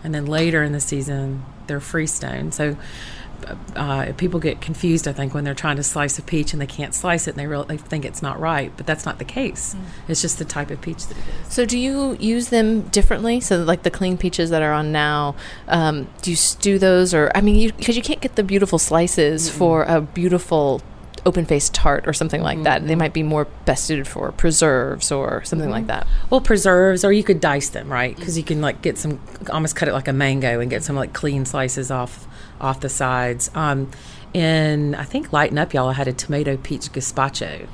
and 0.03 0.15
then 0.15 0.25
later 0.25 0.63
in 0.63 0.71
the 0.71 0.79
season 0.79 1.43
they're 1.67 1.79
freestone. 1.79 2.51
So 2.51 2.77
uh, 3.75 4.13
people 4.17 4.39
get 4.39 4.61
confused, 4.61 5.07
I 5.07 5.13
think, 5.13 5.33
when 5.33 5.43
they're 5.43 5.53
trying 5.53 5.77
to 5.77 5.83
slice 5.83 6.17
a 6.19 6.21
peach 6.21 6.53
and 6.53 6.61
they 6.61 6.67
can't 6.67 6.93
slice 6.93 7.27
it 7.27 7.31
and 7.31 7.39
they, 7.39 7.47
really, 7.47 7.65
they 7.65 7.77
think 7.77 8.05
it's 8.05 8.21
not 8.21 8.39
right, 8.39 8.71
but 8.77 8.85
that's 8.85 9.05
not 9.05 9.19
the 9.19 9.25
case. 9.25 9.73
Mm. 9.73 9.81
It's 10.09 10.21
just 10.21 10.39
the 10.39 10.45
type 10.45 10.71
of 10.71 10.81
peach 10.81 11.05
that 11.07 11.17
it 11.17 11.23
is. 11.23 11.53
So, 11.53 11.65
do 11.65 11.77
you 11.77 12.17
use 12.19 12.49
them 12.49 12.81
differently? 12.89 13.39
So, 13.39 13.63
like 13.63 13.83
the 13.83 13.91
cling 13.91 14.17
peaches 14.17 14.49
that 14.49 14.61
are 14.61 14.73
on 14.73 14.91
now, 14.91 15.35
um, 15.67 16.07
do 16.21 16.31
you 16.31 16.37
stew 16.37 16.79
those, 16.79 17.13
or 17.13 17.31
I 17.35 17.41
mean, 17.41 17.71
because 17.75 17.95
you, 17.95 18.01
you, 18.01 18.03
can't 18.03 18.21
get 18.21 18.35
the 18.35 18.43
beautiful 18.43 18.79
slices 18.79 19.49
mm 19.49 19.51
for 19.61 19.83
a 19.83 20.01
beautiful 20.01 20.81
open 21.25 21.45
faced 21.45 21.73
tart 21.73 22.07
or 22.07 22.13
something 22.13 22.41
like 22.41 22.57
mm-hmm. 22.57 22.63
that. 22.63 22.87
They 22.87 22.95
might 22.95 23.13
be 23.13 23.23
more 23.23 23.45
best 23.65 23.85
suited 23.85 24.07
for 24.07 24.31
preserves 24.31 25.11
or 25.11 25.43
something 25.43 25.65
mm-hmm. 25.65 25.73
like 25.73 25.87
that. 25.87 26.07
Well, 26.29 26.41
preserves, 26.41 27.03
or 27.03 27.11
you 27.11 27.23
could 27.23 27.39
dice 27.39 27.69
them, 27.69 27.91
right? 27.91 28.15
Because 28.15 28.37
you 28.37 28.43
can 28.43 28.61
like 28.61 28.81
get 28.81 28.97
some, 28.97 29.19
almost 29.49 29.75
cut 29.75 29.87
it 29.87 29.93
like 29.93 30.07
a 30.07 30.13
mango 30.13 30.59
and 30.59 30.69
get 30.69 30.83
some 30.83 30.95
like 30.95 31.13
clean 31.13 31.45
slices 31.45 31.91
off 31.91 32.27
off 32.61 32.79
the 32.79 32.89
sides. 32.89 33.51
Um, 33.55 33.91
and 34.33 34.95
I 34.95 35.03
think 35.03 35.33
Lighten 35.33 35.57
Up 35.57 35.73
Y'all 35.73 35.89
I 35.89 35.93
had 35.93 36.07
a 36.07 36.13
tomato 36.13 36.57
peach 36.57 36.91
gazpacho, 36.91 37.67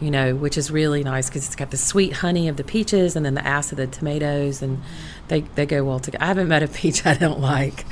you 0.00 0.10
know, 0.10 0.34
which 0.34 0.58
is 0.58 0.70
really 0.70 1.02
nice 1.02 1.28
because 1.28 1.46
it's 1.46 1.56
got 1.56 1.70
the 1.70 1.78
sweet 1.78 2.12
honey 2.14 2.48
of 2.48 2.56
the 2.56 2.64
peaches 2.64 3.16
and 3.16 3.24
then 3.24 3.34
the 3.34 3.46
acid 3.46 3.78
of 3.78 3.90
the 3.90 3.96
tomatoes, 3.96 4.60
and 4.60 4.82
they, 5.28 5.40
they 5.40 5.66
go 5.66 5.84
well 5.84 5.98
together. 5.98 6.22
I 6.22 6.26
haven't 6.28 6.48
met 6.48 6.62
a 6.62 6.68
peach 6.76 7.04
I 7.06 7.14
don't 7.14 7.40
like. 7.40 7.84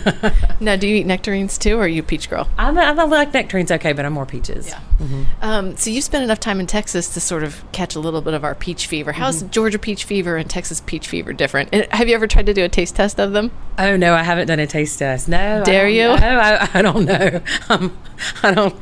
now, 0.60 0.76
do 0.76 0.86
you 0.86 0.96
eat 0.96 1.06
nectarines 1.06 1.58
too, 1.58 1.76
or 1.78 1.82
are 1.82 1.88
you 1.88 2.02
a 2.02 2.04
peach 2.04 2.28
girl? 2.28 2.48
I'm, 2.58 2.78
I 2.78 2.92
like 2.92 3.32
nectarines, 3.32 3.70
okay, 3.70 3.92
but 3.92 4.04
I'm 4.04 4.12
more 4.12 4.26
peaches. 4.26 4.68
Yeah. 4.68 4.80
Mm-hmm. 4.98 5.22
Um, 5.42 5.76
so 5.76 5.90
you 5.90 6.00
spent 6.00 6.24
enough 6.24 6.40
time 6.40 6.60
in 6.60 6.66
Texas 6.66 7.12
to 7.14 7.20
sort 7.20 7.42
of 7.42 7.64
catch 7.72 7.94
a 7.94 8.00
little 8.00 8.20
bit 8.20 8.34
of 8.34 8.44
our 8.44 8.54
peach 8.54 8.86
fever. 8.86 9.12
How's 9.12 9.42
mm-hmm. 9.42 9.50
Georgia 9.50 9.78
peach 9.78 10.04
fever 10.04 10.36
and 10.36 10.48
Texas 10.48 10.80
peach 10.80 11.08
fever 11.08 11.32
different? 11.32 11.70
And 11.72 11.86
have 11.92 12.08
you 12.08 12.14
ever 12.14 12.26
tried 12.26 12.46
to 12.46 12.54
do 12.54 12.64
a 12.64 12.68
taste 12.68 12.96
test 12.96 13.18
of 13.18 13.32
them? 13.32 13.50
Oh 13.78 13.96
no, 13.96 14.14
I 14.14 14.22
haven't 14.22 14.48
done 14.48 14.60
a 14.60 14.66
taste 14.66 14.98
test. 14.98 15.28
No, 15.28 15.62
dare 15.64 15.88
you? 15.88 16.04
No, 16.04 16.14
I, 16.14 16.68
I, 16.74 16.82
don't 16.82 17.04
know. 17.04 17.40
Um, 17.68 17.96
I 18.42 18.52
don't. 18.52 18.74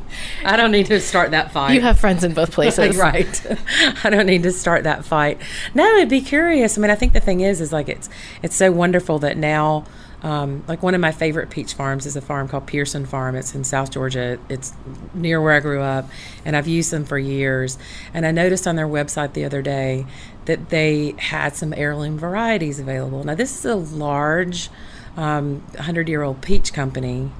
I 0.43 0.57
don't 0.57 0.71
need 0.71 0.87
to 0.87 0.99
start 0.99 1.31
that 1.31 1.51
fight. 1.51 1.73
You 1.73 1.81
have 1.81 1.99
friends 1.99 2.23
in 2.23 2.33
both 2.33 2.51
places, 2.51 2.97
right? 2.97 3.57
I 4.03 4.09
don't 4.09 4.25
need 4.25 4.43
to 4.43 4.51
start 4.51 4.83
that 4.83 5.05
fight. 5.05 5.39
No, 5.73 5.83
I'd 5.83 6.09
be 6.09 6.21
curious. 6.21 6.77
I 6.77 6.81
mean, 6.81 6.91
I 6.91 6.95
think 6.95 7.13
the 7.13 7.19
thing 7.19 7.39
is, 7.39 7.61
is 7.61 7.71
like 7.71 7.89
it's 8.01 8.09
it's 8.41 8.55
so 8.55 8.71
wonderful 8.71 9.19
that 9.19 9.37
now 9.37 9.85
um, 10.23 10.63
like 10.67 10.83
one 10.83 10.93
of 10.93 11.01
my 11.01 11.11
favorite 11.11 11.49
peach 11.49 11.73
farms 11.73 12.05
is 12.05 12.15
a 12.15 12.21
farm 12.21 12.47
called 12.47 12.67
Pearson 12.67 13.05
Farm. 13.05 13.35
It's 13.35 13.55
in 13.55 13.63
South 13.63 13.91
Georgia. 13.91 14.37
It's 14.49 14.73
near 15.13 15.41
where 15.41 15.53
I 15.53 15.59
grew 15.59 15.81
up, 15.81 16.09
and 16.45 16.55
I've 16.55 16.67
used 16.67 16.91
them 16.91 17.05
for 17.05 17.17
years. 17.17 17.77
And 18.13 18.25
I 18.25 18.31
noticed 18.31 18.67
on 18.67 18.75
their 18.75 18.87
website 18.87 19.33
the 19.33 19.45
other 19.45 19.61
day 19.61 20.05
that 20.45 20.69
they 20.69 21.15
had 21.17 21.55
some 21.55 21.73
heirloom 21.73 22.17
varieties 22.19 22.79
available. 22.79 23.23
Now 23.23 23.35
this 23.35 23.57
is 23.57 23.65
a 23.65 23.75
large, 23.75 24.69
um, 25.17 25.63
hundred-year-old 25.79 26.41
peach 26.41 26.71
company. 26.73 27.31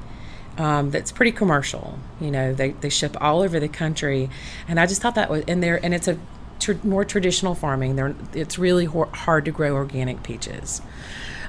Um, 0.58 0.91
that's 0.91 1.12
pretty 1.12 1.32
commercial. 1.32 1.98
You 2.20 2.30
know, 2.30 2.53
they, 2.53 2.72
they 2.72 2.89
ship 2.89 3.15
all 3.22 3.41
over 3.41 3.60
the 3.60 3.70
country, 3.70 4.30
and 4.68 4.80
I 4.80 4.86
just 4.86 5.01
thought 5.01 5.15
that 5.15 5.30
was 5.30 5.44
in 5.46 5.62
there. 5.62 5.80
And 5.84 5.94
it's 5.94 6.08
a 6.08 6.18
tr- 6.62 6.74
more 6.84 7.03
traditional 7.03 7.56
farming. 7.56 7.96
They're, 7.96 8.15
it's 8.34 8.58
really 8.58 8.86
ho- 8.86 9.10
hard 9.13 9.46
to 9.46 9.51
grow 9.51 9.74
organic 9.74 10.24
peaches. 10.24 10.82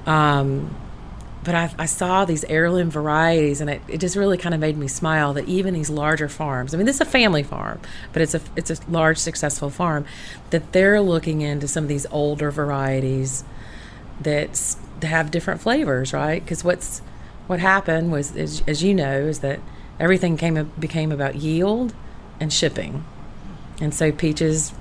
Um, 0.07 0.75
but 1.45 1.55
I, 1.55 1.75
I, 1.79 1.87
saw 1.87 2.25
these 2.25 2.45
heirloom 2.45 2.91
varieties 2.91 3.61
and 3.61 3.69
it, 3.69 3.83
it 3.89 3.99
just 3.99 4.17
really 4.17 4.39
kind 4.39 4.55
of 4.55 4.61
made 4.61 4.77
me 4.77 4.89
smile 4.89 5.33
that 5.35 5.49
even 5.49 5.75
these 5.75 5.91
larger 5.91 6.29
farms 6.29 6.75
i 6.75 6.77
mean 6.77 6.87
this 6.87 6.97
is 6.97 7.01
a 7.01 7.07
family 7.07 7.43
farm 7.43 7.81
but 8.13 8.23
it's 8.23 8.35
a 8.35 8.41
it's 8.57 8.71
a 8.71 8.77
large 8.89 9.19
successful 9.19 9.71
farm 9.71 10.05
that 10.51 10.73
they're 10.73 11.01
looking 11.01 11.41
into 11.41 11.67
some 11.67 11.85
of 11.85 11.89
these 11.89 12.07
older 12.07 12.51
varieties 12.51 13.45
that 14.21 14.77
have 15.03 15.31
different 15.31 15.61
flavors 15.61 16.13
right 16.13 16.45
because 16.45 16.63
what's 16.63 17.01
what 17.47 17.59
happened 17.59 18.13
was 18.13 18.37
as, 18.37 18.63
as 18.67 18.83
you 18.83 18.95
know 18.95 19.23
is 19.23 19.41
that 19.41 19.59
everything 19.99 20.37
came 20.37 20.71
became 20.79 21.11
about 21.11 21.35
yield 21.37 21.95
and 22.39 22.53
shipping 22.53 23.05
and 23.81 23.93
so 23.93 24.13
peaches 24.13 24.73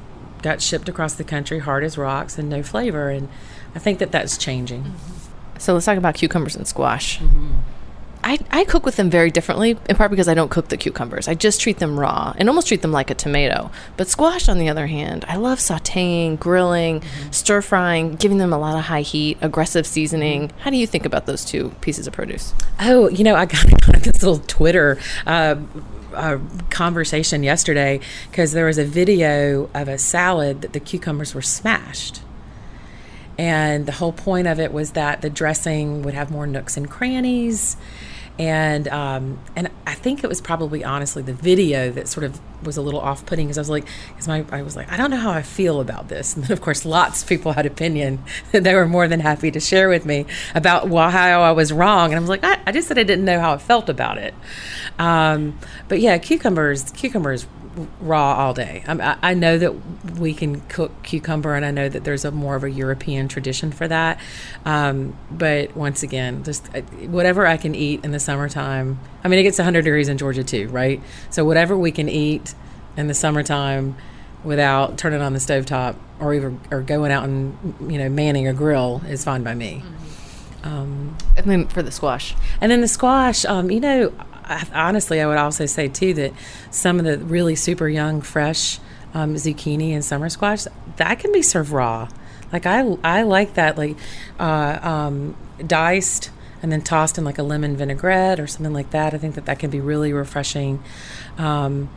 got 0.41 0.61
shipped 0.61 0.89
across 0.89 1.13
the 1.13 1.23
country 1.23 1.59
hard 1.59 1.83
as 1.83 1.97
rocks 1.97 2.37
and 2.37 2.49
no 2.49 2.63
flavor 2.63 3.09
and 3.09 3.29
i 3.75 3.79
think 3.79 3.99
that 3.99 4.11
that's 4.11 4.37
changing 4.37 4.83
mm-hmm. 4.83 5.21
So 5.61 5.75
let's 5.75 5.85
talk 5.85 5.97
about 5.97 6.15
cucumbers 6.15 6.55
and 6.55 6.67
squash. 6.67 7.19
Mm-hmm. 7.19 7.51
I, 8.23 8.39
I 8.51 8.65
cook 8.65 8.85
with 8.85 8.97
them 8.97 9.09
very 9.09 9.31
differently, 9.31 9.77
in 9.89 9.95
part 9.95 10.11
because 10.11 10.27
I 10.27 10.33
don't 10.33 10.49
cook 10.49 10.69
the 10.69 10.77
cucumbers. 10.77 11.27
I 11.27 11.33
just 11.33 11.61
treat 11.61 11.77
them 11.77 11.99
raw 11.99 12.33
and 12.37 12.49
almost 12.49 12.67
treat 12.67 12.81
them 12.81 12.91
like 12.91 13.09
a 13.09 13.15
tomato. 13.15 13.71
But 13.97 14.07
squash, 14.07 14.49
on 14.49 14.57
the 14.57 14.69
other 14.69 14.87
hand, 14.87 15.23
I 15.27 15.37
love 15.37 15.59
sauteing, 15.59 16.39
grilling, 16.39 17.01
mm-hmm. 17.01 17.31
stir 17.31 17.61
frying, 17.61 18.15
giving 18.15 18.37
them 18.37 18.53
a 18.53 18.59
lot 18.59 18.75
of 18.75 18.85
high 18.85 19.01
heat, 19.01 19.37
aggressive 19.41 19.85
seasoning. 19.85 20.47
Mm-hmm. 20.47 20.59
How 20.59 20.69
do 20.71 20.77
you 20.77 20.87
think 20.87 21.05
about 21.05 21.25
those 21.27 21.45
two 21.45 21.69
pieces 21.81 22.07
of 22.07 22.13
produce? 22.13 22.53
Oh, 22.79 23.07
you 23.09 23.23
know, 23.23 23.35
I 23.35 23.45
got, 23.45 23.69
got 23.81 24.01
this 24.01 24.23
little 24.23 24.39
Twitter. 24.39 24.99
Uh, 25.27 25.55
a 26.13 26.39
conversation 26.69 27.43
yesterday 27.43 27.99
because 28.29 28.51
there 28.51 28.65
was 28.65 28.77
a 28.77 28.85
video 28.85 29.69
of 29.73 29.87
a 29.87 29.97
salad 29.97 30.61
that 30.61 30.73
the 30.73 30.79
cucumbers 30.79 31.33
were 31.33 31.41
smashed. 31.41 32.21
And 33.37 33.85
the 33.85 33.93
whole 33.93 34.11
point 34.11 34.47
of 34.47 34.59
it 34.59 34.71
was 34.71 34.91
that 34.91 35.21
the 35.21 35.29
dressing 35.29 36.03
would 36.03 36.13
have 36.13 36.29
more 36.29 36.45
nooks 36.45 36.77
and 36.77 36.89
crannies. 36.89 37.77
And 38.41 38.87
um, 38.87 39.37
and 39.55 39.69
I 39.85 39.93
think 39.93 40.23
it 40.23 40.27
was 40.27 40.41
probably 40.41 40.83
honestly 40.83 41.21
the 41.21 41.31
video 41.31 41.91
that 41.91 42.07
sort 42.07 42.23
of 42.23 42.41
was 42.65 42.75
a 42.75 42.81
little 42.81 42.99
off 42.99 43.23
putting 43.23 43.45
because 43.45 43.59
I 43.59 43.61
was 43.61 43.69
like, 43.69 43.85
because 44.09 44.27
my 44.27 44.43
I 44.51 44.63
was 44.63 44.75
like, 44.75 44.91
I 44.91 44.97
don't 44.97 45.11
know 45.11 45.17
how 45.17 45.29
I 45.29 45.43
feel 45.43 45.79
about 45.79 46.07
this. 46.07 46.33
And 46.33 46.45
then 46.45 46.51
of 46.51 46.59
course, 46.59 46.83
lots 46.83 47.21
of 47.21 47.29
people 47.29 47.51
had 47.51 47.67
opinion 47.67 48.23
that 48.51 48.63
they 48.63 48.73
were 48.73 48.87
more 48.87 49.07
than 49.07 49.19
happy 49.19 49.51
to 49.51 49.59
share 49.59 49.89
with 49.89 50.07
me 50.07 50.25
about 50.55 50.87
why, 50.87 51.11
how 51.11 51.43
I 51.43 51.51
was 51.51 51.71
wrong. 51.71 52.05
And 52.05 52.15
I 52.15 52.19
was 52.19 52.29
like, 52.29 52.43
I, 52.43 52.59
I 52.65 52.71
just 52.71 52.87
said 52.87 52.97
I 52.97 53.03
didn't 53.03 53.25
know 53.25 53.39
how 53.39 53.53
I 53.53 53.59
felt 53.59 53.89
about 53.89 54.17
it. 54.17 54.33
Um, 54.97 55.59
but 55.87 55.99
yeah, 55.99 56.17
cucumbers, 56.17 56.89
cucumbers 56.93 57.45
raw 57.99 58.35
all 58.35 58.53
day. 58.53 58.83
I, 58.87 59.17
I 59.21 59.33
know 59.33 59.57
that 59.57 59.73
we 60.19 60.33
can 60.33 60.61
cook 60.61 60.91
cucumber, 61.03 61.55
and 61.55 61.65
I 61.65 61.71
know 61.71 61.89
that 61.89 62.03
there's 62.03 62.25
a 62.25 62.31
more 62.31 62.55
of 62.55 62.63
a 62.63 62.69
European 62.69 63.27
tradition 63.27 63.71
for 63.71 63.87
that. 63.87 64.19
Um, 64.65 65.17
but 65.29 65.75
once 65.75 66.03
again, 66.03 66.43
just 66.43 66.67
uh, 66.75 66.81
whatever 67.07 67.47
I 67.47 67.57
can 67.57 67.75
eat 67.75 68.03
in 68.03 68.11
the 68.11 68.19
summertime. 68.19 68.99
I 69.23 69.27
mean, 69.27 69.39
it 69.39 69.43
gets 69.43 69.57
100 69.57 69.83
degrees 69.83 70.09
in 70.09 70.17
Georgia 70.17 70.43
too, 70.43 70.67
right? 70.69 71.01
So 71.29 71.45
whatever 71.45 71.77
we 71.77 71.91
can 71.91 72.09
eat 72.09 72.53
in 72.97 73.07
the 73.07 73.13
summertime 73.13 73.95
without 74.43 74.97
turning 74.97 75.21
on 75.21 75.33
the 75.33 75.39
stovetop 75.39 75.95
or 76.19 76.33
even 76.33 76.59
or 76.71 76.81
going 76.81 77.11
out 77.11 77.23
and 77.23 77.75
you 77.91 77.97
know 77.97 78.09
manning 78.09 78.47
a 78.47 78.53
grill 78.53 79.01
is 79.07 79.23
fine 79.23 79.43
by 79.43 79.53
me. 79.53 79.83
Mm-hmm. 79.83 80.67
Um, 80.67 81.17
and 81.37 81.45
then 81.47 81.67
for 81.67 81.81
the 81.81 81.91
squash, 81.91 82.35
and 82.59 82.71
then 82.71 82.81
the 82.81 82.87
squash, 82.87 83.45
um, 83.45 83.71
you 83.71 83.79
know, 83.79 84.13
I, 84.51 84.87
honestly, 84.87 85.21
I 85.21 85.27
would 85.27 85.37
also 85.37 85.65
say 85.65 85.87
too 85.87 86.13
that 86.15 86.33
some 86.69 86.99
of 86.99 87.05
the 87.05 87.17
really 87.17 87.55
super 87.55 87.87
young, 87.87 88.21
fresh 88.21 88.79
um, 89.13 89.35
zucchini 89.35 89.91
and 89.91 90.03
summer 90.03 90.29
squash 90.29 90.65
that 90.97 91.19
can 91.19 91.31
be 91.31 91.41
served 91.41 91.71
raw. 91.71 92.07
Like 92.51 92.65
I, 92.65 92.81
I 93.03 93.23
like 93.23 93.53
that, 93.55 93.77
like 93.77 93.97
uh, 94.39 94.79
um, 94.81 95.35
diced 95.65 96.31
and 96.61 96.71
then 96.71 96.81
tossed 96.81 97.17
in 97.17 97.23
like 97.23 97.37
a 97.37 97.43
lemon 97.43 97.75
vinaigrette 97.75 98.39
or 98.39 98.47
something 98.47 98.73
like 98.73 98.91
that. 98.91 99.13
I 99.13 99.17
think 99.17 99.35
that 99.35 99.45
that 99.45 99.59
can 99.59 99.69
be 99.69 99.79
really 99.79 100.13
refreshing. 100.13 100.83
Um, 101.37 101.89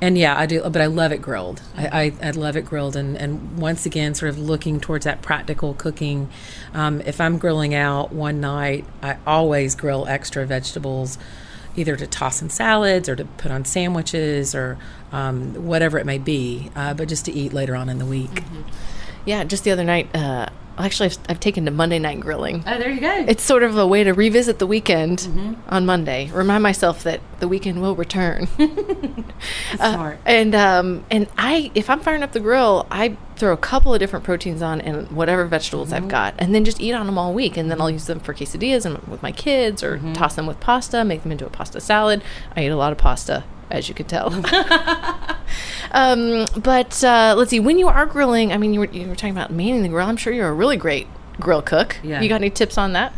and 0.00 0.16
yeah, 0.16 0.36
I 0.36 0.46
do, 0.46 0.62
but 0.62 0.80
I 0.80 0.86
love 0.86 1.12
it 1.12 1.20
grilled. 1.20 1.60
I, 1.76 1.86
I, 1.86 2.28
I, 2.28 2.30
love 2.30 2.56
it 2.56 2.64
grilled, 2.64 2.96
and, 2.96 3.18
and 3.18 3.58
once 3.58 3.84
again, 3.84 4.14
sort 4.14 4.30
of 4.30 4.38
looking 4.38 4.80
towards 4.80 5.04
that 5.04 5.20
practical 5.20 5.74
cooking. 5.74 6.30
Um, 6.72 7.02
if 7.02 7.20
I'm 7.20 7.36
grilling 7.36 7.74
out 7.74 8.10
one 8.10 8.40
night, 8.40 8.86
I 9.02 9.18
always 9.26 9.74
grill 9.74 10.06
extra 10.06 10.46
vegetables 10.46 11.18
either 11.80 11.96
to 11.96 12.06
toss 12.06 12.40
in 12.42 12.50
salads 12.50 13.08
or 13.08 13.16
to 13.16 13.24
put 13.24 13.50
on 13.50 13.64
sandwiches 13.64 14.54
or 14.54 14.78
um, 15.12 15.54
whatever 15.66 15.98
it 15.98 16.06
may 16.06 16.18
be, 16.18 16.70
uh, 16.76 16.94
but 16.94 17.08
just 17.08 17.24
to 17.24 17.32
eat 17.32 17.52
later 17.52 17.74
on 17.74 17.88
in 17.88 17.98
the 17.98 18.06
week. 18.06 18.30
Mm-hmm. 18.30 18.62
Yeah, 19.24 19.44
just 19.44 19.64
the 19.64 19.70
other 19.70 19.84
night, 19.84 20.14
uh, 20.14 20.46
actually, 20.78 21.06
I've, 21.06 21.18
I've, 21.28 21.40
taken 21.40 21.64
to 21.66 21.70
Monday 21.70 21.98
night 21.98 22.20
grilling. 22.20 22.62
Oh, 22.66 22.78
there 22.78 22.90
you 22.90 23.00
go. 23.00 23.24
It's 23.28 23.42
sort 23.42 23.62
of 23.62 23.76
a 23.76 23.86
way 23.86 24.04
to 24.04 24.12
revisit 24.12 24.58
the 24.58 24.66
weekend 24.66 25.20
mm-hmm. 25.20 25.54
on 25.68 25.86
Monday. 25.86 26.30
Remind 26.32 26.62
myself 26.62 27.02
that 27.04 27.20
the 27.40 27.48
weekend 27.48 27.80
will 27.80 27.94
return. 27.94 28.48
uh, 29.78 29.92
smart. 29.92 30.18
And 30.24 30.54
um, 30.54 31.04
and 31.10 31.28
I, 31.36 31.70
if 31.74 31.90
I'm 31.90 32.00
firing 32.00 32.22
up 32.22 32.32
the 32.32 32.40
grill, 32.40 32.86
I 32.90 33.16
throw 33.36 33.52
a 33.52 33.56
couple 33.56 33.94
of 33.94 34.00
different 34.00 34.24
proteins 34.24 34.62
on 34.62 34.80
and 34.80 35.10
whatever 35.10 35.44
vegetables 35.46 35.88
mm-hmm. 35.88 36.04
I've 36.04 36.08
got, 36.08 36.34
and 36.38 36.54
then 36.54 36.64
just 36.64 36.80
eat 36.80 36.92
on 36.92 37.06
them 37.06 37.18
all 37.18 37.34
week. 37.34 37.56
And 37.56 37.70
then 37.70 37.80
I'll 37.80 37.90
use 37.90 38.06
them 38.06 38.20
for 38.20 38.34
quesadillas 38.34 38.84
and 38.84 38.98
with 39.08 39.22
my 39.22 39.32
kids, 39.32 39.82
or 39.82 39.96
mm-hmm. 39.96 40.12
toss 40.12 40.36
them 40.36 40.46
with 40.46 40.60
pasta, 40.60 41.04
make 41.04 41.22
them 41.22 41.32
into 41.32 41.46
a 41.46 41.50
pasta 41.50 41.80
salad. 41.80 42.22
I 42.56 42.64
eat 42.64 42.68
a 42.68 42.76
lot 42.76 42.92
of 42.92 42.98
pasta 42.98 43.44
as 43.70 43.88
you 43.88 43.94
can 43.94 44.06
tell. 44.06 44.32
um, 45.92 46.46
but 46.56 47.02
uh, 47.04 47.34
let's 47.36 47.50
see. 47.50 47.60
When 47.60 47.78
you 47.78 47.88
are 47.88 48.06
grilling, 48.06 48.52
I 48.52 48.58
mean, 48.58 48.74
you 48.74 48.80
were, 48.80 48.86
you 48.86 49.08
were 49.08 49.16
talking 49.16 49.32
about 49.36 49.50
manning 49.50 49.82
the 49.82 49.88
grill. 49.88 50.06
I'm 50.06 50.16
sure 50.16 50.32
you're 50.32 50.48
a 50.48 50.54
really 50.54 50.76
great 50.76 51.06
grill 51.38 51.62
cook. 51.62 51.96
Yeah. 52.02 52.20
You 52.20 52.28
got 52.28 52.36
any 52.36 52.50
tips 52.50 52.78
on 52.78 52.92
that? 52.92 53.12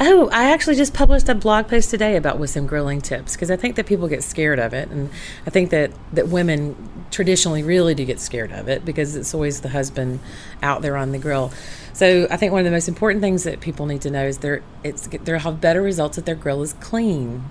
Oh, 0.00 0.28
I 0.32 0.50
actually 0.50 0.76
just 0.76 0.94
published 0.94 1.28
a 1.28 1.34
blog 1.34 1.68
post 1.68 1.90
today 1.90 2.16
about 2.16 2.38
with 2.38 2.50
some 2.50 2.66
grilling 2.66 3.00
tips 3.00 3.34
because 3.34 3.50
I 3.50 3.56
think 3.56 3.76
that 3.76 3.86
people 3.86 4.08
get 4.08 4.22
scared 4.22 4.58
of 4.58 4.72
it, 4.72 4.88
and 4.88 5.10
I 5.46 5.50
think 5.50 5.70
that 5.70 5.92
that 6.12 6.28
women 6.28 6.76
traditionally 7.10 7.62
really 7.62 7.94
do 7.94 8.04
get 8.04 8.20
scared 8.20 8.52
of 8.52 8.68
it 8.68 8.84
because 8.84 9.16
it's 9.16 9.34
always 9.34 9.60
the 9.60 9.68
husband 9.70 10.20
out 10.62 10.82
there 10.82 10.96
on 10.96 11.12
the 11.12 11.18
grill. 11.18 11.52
So 11.92 12.26
I 12.30 12.36
think 12.36 12.52
one 12.52 12.60
of 12.60 12.64
the 12.64 12.70
most 12.70 12.88
important 12.88 13.22
things 13.22 13.44
that 13.44 13.60
people 13.60 13.86
need 13.86 14.02
to 14.02 14.10
know 14.10 14.24
is 14.24 14.38
they're 14.38 14.62
it's 14.84 15.06
they'll 15.06 15.38
have 15.38 15.60
better 15.60 15.82
results 15.82 16.18
if 16.18 16.24
their 16.24 16.34
grill 16.34 16.62
is 16.62 16.72
clean. 16.74 17.44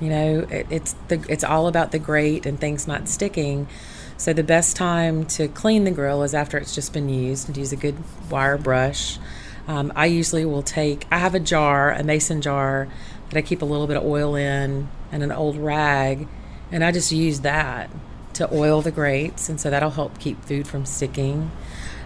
You 0.00 0.08
know, 0.08 0.46
it, 0.50 0.66
it's 0.70 0.94
the 1.08 1.24
it's 1.28 1.44
all 1.44 1.68
about 1.68 1.92
the 1.92 1.98
grate 1.98 2.46
and 2.46 2.58
things 2.58 2.86
not 2.86 3.08
sticking. 3.08 3.68
So 4.16 4.32
the 4.32 4.42
best 4.42 4.76
time 4.76 5.24
to 5.26 5.48
clean 5.48 5.84
the 5.84 5.90
grill 5.90 6.22
is 6.22 6.34
after 6.34 6.58
it's 6.58 6.74
just 6.74 6.92
been 6.92 7.08
used 7.08 7.48
and 7.48 7.56
use 7.56 7.72
a 7.72 7.76
good 7.76 7.96
wire 8.30 8.58
brush. 8.58 9.18
Um, 9.66 9.92
I 9.94 10.06
usually 10.06 10.44
will 10.44 10.62
take 10.62 11.06
I 11.10 11.18
have 11.18 11.34
a 11.34 11.40
jar, 11.40 11.92
a 11.92 12.02
mason 12.02 12.40
jar 12.40 12.88
that 13.28 13.38
I 13.38 13.42
keep 13.42 13.62
a 13.62 13.64
little 13.64 13.86
bit 13.86 13.96
of 13.96 14.04
oil 14.04 14.34
in 14.34 14.88
and 15.12 15.22
an 15.22 15.32
old 15.32 15.56
rag, 15.56 16.26
and 16.72 16.84
I 16.84 16.92
just 16.92 17.12
use 17.12 17.40
that 17.40 17.90
to 18.34 18.52
oil 18.54 18.80
the 18.82 18.90
grates, 18.90 19.48
and 19.48 19.60
so 19.60 19.70
that'll 19.70 19.90
help 19.90 20.18
keep 20.18 20.42
food 20.44 20.66
from 20.66 20.86
sticking. 20.86 21.50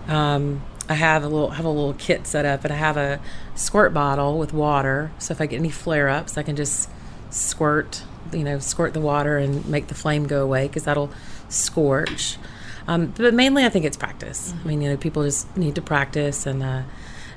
Um, 0.09 0.63
I 0.89 0.95
have 0.95 1.23
a 1.23 1.29
little 1.29 1.51
have 1.51 1.65
a 1.65 1.71
little 1.71 1.95
kit 1.95 2.27
set 2.27 2.45
up, 2.45 2.65
and 2.65 2.73
I 2.73 2.77
have 2.77 2.97
a 2.97 3.21
squirt 3.55 3.95
bottle 3.95 4.39
with 4.39 4.53
water. 4.53 5.13
So 5.19 5.33
if 5.33 5.41
I 5.41 5.47
get 5.47 5.57
any 5.57 5.71
flare 5.71 6.09
ups, 6.09 6.37
I 6.37 6.43
can 6.43 6.57
just 6.57 6.91
squirt, 7.35 8.03
you 8.33 8.45
know, 8.45 8.59
squirt 8.59 8.95
the 8.95 9.01
water 9.01 9.37
and 9.37 9.67
make 9.67 9.89
the 9.89 9.95
flame 9.95 10.27
go 10.27 10.43
away 10.43 10.69
because 10.69 10.85
that'll 10.85 11.11
scorch. 11.49 12.39
Um, 12.87 13.13
but 13.17 13.35
mainly, 13.35 13.65
I 13.65 13.71
think 13.71 13.85
it's 13.85 13.97
practice. 13.97 14.53
Mm-hmm. 14.53 14.61
I 14.61 14.69
mean, 14.69 14.83
you 14.83 14.91
know, 14.91 14.97
people 14.97 15.25
just 15.25 15.57
need 15.57 15.75
to 15.75 15.83
practice, 15.83 16.47
and 16.47 16.63
uh, 16.63 16.83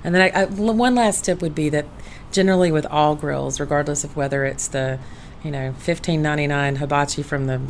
and 0.03 0.13
then 0.13 0.21
I, 0.21 0.41
I, 0.41 0.45
one 0.45 0.95
last 0.95 1.25
tip 1.25 1.41
would 1.41 1.55
be 1.55 1.69
that 1.69 1.85
generally 2.31 2.71
with 2.71 2.85
all 2.85 3.15
grills, 3.15 3.59
regardless 3.59 4.03
of 4.03 4.15
whether 4.15 4.45
it's 4.45 4.67
the, 4.67 4.99
you 5.43 5.51
know, 5.51 5.73
fifteen 5.73 6.21
ninety 6.21 6.47
nine 6.47 6.75
hibachi 6.75 7.23
from 7.23 7.47
the 7.47 7.61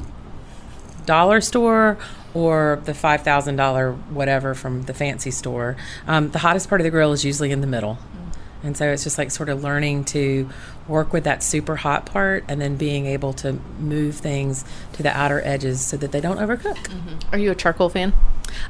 dollar 1.05 1.39
store 1.39 1.97
or 2.33 2.81
the 2.83 2.93
five 2.93 3.21
thousand 3.21 3.55
dollar 3.55 3.93
whatever 3.93 4.53
from 4.53 4.83
the 4.83 4.93
fancy 4.93 5.31
store, 5.31 5.77
um, 6.07 6.31
the 6.31 6.39
hottest 6.39 6.67
part 6.67 6.81
of 6.81 6.83
the 6.83 6.91
grill 6.91 7.13
is 7.13 7.23
usually 7.23 7.51
in 7.51 7.61
the 7.61 7.67
middle. 7.67 7.97
And 8.63 8.75
so 8.75 8.91
it's 8.91 9.03
just 9.03 9.17
like 9.17 9.31
sort 9.31 9.49
of 9.49 9.63
learning 9.63 10.05
to 10.05 10.49
work 10.87 11.13
with 11.13 11.23
that 11.25 11.43
super 11.43 11.75
hot 11.75 12.05
part 12.05 12.43
and 12.47 12.59
then 12.59 12.75
being 12.75 13.05
able 13.05 13.33
to 13.33 13.53
move 13.79 14.15
things 14.15 14.65
to 14.93 15.03
the 15.03 15.15
outer 15.15 15.41
edges 15.43 15.81
so 15.81 15.97
that 15.97 16.11
they 16.11 16.21
don't 16.21 16.37
overcook. 16.37 16.75
Mm-hmm. 16.75 17.33
Are 17.33 17.37
you 17.37 17.51
a 17.51 17.55
charcoal 17.55 17.89
fan? 17.89 18.13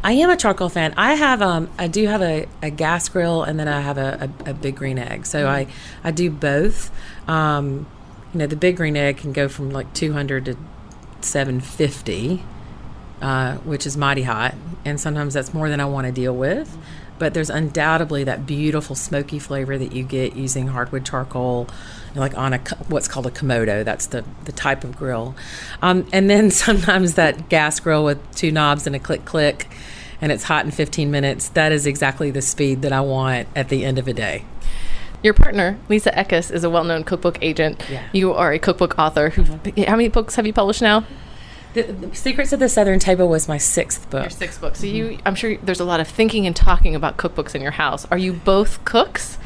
I 0.03 0.13
am 0.13 0.29
a 0.29 0.37
charcoal 0.37 0.69
fan. 0.69 0.93
I 0.97 1.13
have 1.13 1.41
um 1.41 1.69
I 1.77 1.87
do 1.87 2.07
have 2.07 2.21
a, 2.21 2.47
a 2.61 2.69
gas 2.69 3.07
grill 3.09 3.43
and 3.43 3.59
then 3.59 3.67
I 3.67 3.81
have 3.81 3.97
a, 3.97 4.29
a, 4.45 4.51
a 4.51 4.53
big 4.53 4.75
green 4.75 4.97
egg. 4.97 5.25
So 5.25 5.45
mm-hmm. 5.45 5.69
I 6.03 6.07
I 6.07 6.11
do 6.11 6.29
both. 6.29 6.91
Um, 7.27 7.87
you 8.33 8.39
know 8.39 8.47
the 8.47 8.55
big 8.55 8.77
green 8.77 8.97
egg 8.97 9.17
can 9.17 9.33
go 9.33 9.47
from 9.47 9.69
like 9.69 9.93
200 9.93 10.45
to 10.45 10.57
750, 11.21 12.43
uh, 13.21 13.55
which 13.57 13.85
is 13.85 13.97
mighty 13.97 14.23
hot, 14.23 14.55
and 14.85 14.99
sometimes 14.99 15.33
that's 15.33 15.53
more 15.53 15.69
than 15.69 15.79
I 15.79 15.85
want 15.85 16.07
to 16.07 16.13
deal 16.13 16.35
with. 16.35 16.77
But 17.19 17.33
there's 17.33 17.49
undoubtedly 17.49 18.23
that 18.25 18.45
beautiful 18.45 18.95
smoky 18.95 19.39
flavor 19.39 19.77
that 19.77 19.91
you 19.93 20.03
get 20.03 20.35
using 20.35 20.67
hardwood 20.67 21.05
charcoal 21.05 21.67
like 22.15 22.35
on 22.37 22.53
a 22.53 22.57
what's 22.87 23.07
called 23.07 23.27
a 23.27 23.31
komodo 23.31 23.83
that's 23.83 24.07
the, 24.07 24.23
the 24.45 24.51
type 24.51 24.83
of 24.83 24.97
grill 24.97 25.35
um, 25.83 26.07
and 26.11 26.29
then 26.29 26.49
sometimes 26.65 27.13
that 27.13 27.47
gas 27.47 27.79
grill 27.79 28.03
with 28.03 28.35
two 28.35 28.51
knobs 28.51 28.87
and 28.87 28.95
a 28.95 28.99
click 28.99 29.23
click 29.23 29.67
and 30.19 30.31
it's 30.31 30.43
hot 30.43 30.65
in 30.65 30.71
15 30.71 31.11
minutes 31.11 31.49
that 31.49 31.71
is 31.71 31.85
exactly 31.85 32.31
the 32.31 32.41
speed 32.41 32.81
that 32.81 32.91
i 32.91 33.01
want 33.01 33.47
at 33.55 33.69
the 33.69 33.85
end 33.85 33.99
of 33.99 34.07
a 34.07 34.13
day 34.13 34.43
your 35.23 35.33
partner, 35.33 35.79
Lisa 35.89 36.11
Ekus, 36.11 36.51
is 36.51 36.63
a 36.63 36.69
well-known 36.69 37.03
cookbook 37.03 37.39
agent. 37.41 37.83
Yeah. 37.89 38.07
You 38.13 38.33
are 38.33 38.53
a 38.53 38.59
cookbook 38.59 38.99
author. 38.99 39.31
Who? 39.31 39.43
How 39.83 39.95
many 39.95 40.09
books 40.09 40.35
have 40.35 40.45
you 40.45 40.53
published 40.53 40.81
now? 40.81 41.05
The, 41.77 41.83
the, 41.93 42.15
Secrets 42.15 42.53
of 42.53 42.59
the 42.59 42.69
Southern 42.69 42.97
Table 42.97 43.27
was 43.27 43.47
my 43.47 43.59
sixth 43.59 44.09
book. 44.09 44.23
Your 44.23 44.29
sixth 44.31 44.59
book. 44.59 44.75
So 44.75 44.87
you, 44.87 45.19
I'm 45.27 45.35
sure 45.35 45.57
there's 45.57 45.79
a 45.79 45.85
lot 45.85 45.99
of 45.99 46.07
thinking 46.07 46.47
and 46.47 46.55
talking 46.55 46.95
about 46.95 47.17
cookbooks 47.17 47.53
in 47.53 47.61
your 47.61 47.69
house. 47.69 48.03
Are 48.09 48.17
you 48.17 48.33
both 48.33 48.83
cooks? 48.83 49.37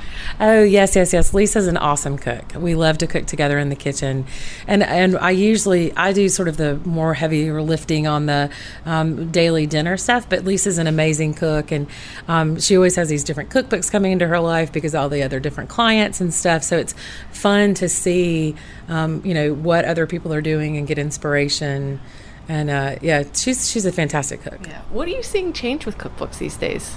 Oh 0.44 0.64
yes, 0.64 0.96
yes, 0.96 1.14
yes. 1.14 1.36
Lisa's 1.36 1.68
an 1.68 1.78
awesome 1.78 2.18
cook. 2.18 2.56
We 2.56 2.74
love 2.74 2.98
to 2.98 3.08
cook 3.08 3.28
together 3.28 3.60
in 3.60 3.70
the 3.70 3.76
kitchen, 3.76 4.26
and 4.66 4.82
and 4.82 5.16
I 5.16 5.30
usually 5.30 5.96
I 5.96 6.14
do 6.14 6.30
sort 6.30 6.48
of 6.48 6.58
the 6.58 6.78
more 6.78 7.14
heavier 7.14 7.62
lifting 7.62 8.08
on 8.08 8.26
the 8.26 8.50
um, 8.84 9.30
daily 9.30 9.68
dinner 9.68 9.98
stuff. 9.98 10.28
But 10.28 10.44
Lisa's 10.44 10.80
an 10.80 10.88
amazing 10.88 11.36
cook, 11.36 11.72
and 11.72 11.86
um, 12.28 12.60
she 12.60 12.76
always 12.76 12.96
has 12.96 13.08
these 13.08 13.24
different 13.24 13.52
cookbooks 13.52 13.92
coming 13.92 14.14
into 14.14 14.26
her 14.26 14.40
life 14.40 14.72
because 14.72 14.96
all 14.96 15.10
the 15.10 15.22
other 15.22 15.40
different 15.40 15.70
clients 15.70 16.20
and 16.20 16.34
stuff. 16.34 16.64
So 16.64 16.76
it's 16.76 16.96
fun 17.32 17.76
to 17.76 17.88
see, 17.88 18.56
um, 18.90 19.22
you 19.24 19.36
know, 19.36 19.54
what 19.54 19.86
other 19.86 20.08
people 20.08 20.34
are 20.34 20.42
doing 20.42 20.76
and 20.76 20.88
get 20.88 20.98
inspiration. 20.98 22.02
And 22.50 22.72
uh, 22.72 22.96
yeah, 23.00 23.26
she's 23.32 23.70
she's 23.70 23.86
a 23.86 23.92
fantastic 23.92 24.42
cook. 24.42 24.66
Yeah. 24.66 24.82
What 24.90 25.08
are 25.08 25.12
you 25.12 25.22
seeing 25.22 25.54
change 25.54 25.86
with 25.86 26.00
cookbooks 26.00 26.40
these 26.40 26.58
days? 26.58 26.96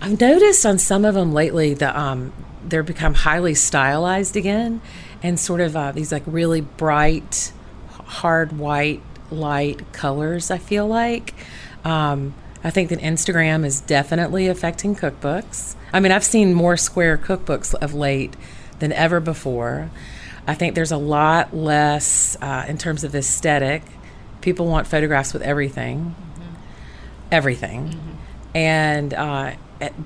I've 0.00 0.20
noticed 0.20 0.64
on 0.64 0.78
some 0.78 1.04
of 1.04 1.14
them 1.14 1.32
lately 1.32 1.74
that 1.74 1.94
um, 1.94 2.32
they're 2.64 2.82
become 2.82 3.14
highly 3.14 3.54
stylized 3.54 4.36
again, 4.36 4.80
and 5.22 5.38
sort 5.38 5.60
of 5.60 5.76
uh, 5.76 5.92
these 5.92 6.12
like 6.12 6.22
really 6.26 6.60
bright, 6.60 7.52
hard 8.06 8.58
white 8.58 9.02
light 9.30 9.92
colors. 9.92 10.50
I 10.50 10.58
feel 10.58 10.86
like. 10.86 11.34
Um, 11.84 12.34
I 12.62 12.70
think 12.70 12.90
that 12.90 12.98
Instagram 12.98 13.64
is 13.64 13.80
definitely 13.80 14.46
affecting 14.46 14.94
cookbooks. 14.94 15.76
I 15.92 16.00
mean, 16.00 16.12
I've 16.12 16.24
seen 16.24 16.52
more 16.52 16.76
square 16.76 17.16
cookbooks 17.16 17.74
of 17.74 17.94
late 17.94 18.36
than 18.80 18.92
ever 18.92 19.18
before. 19.18 19.90
I 20.46 20.54
think 20.54 20.74
there's 20.74 20.92
a 20.92 20.98
lot 20.98 21.54
less 21.54 22.36
uh, 22.42 22.66
in 22.68 22.76
terms 22.76 23.02
of 23.02 23.14
aesthetic. 23.14 23.82
People 24.40 24.66
want 24.66 24.86
photographs 24.86 25.32
with 25.32 25.42
everything, 25.42 26.14
mm-hmm. 26.16 26.54
everything, 27.32 27.88
mm-hmm. 27.88 28.56
and 28.56 29.14
uh, 29.14 29.52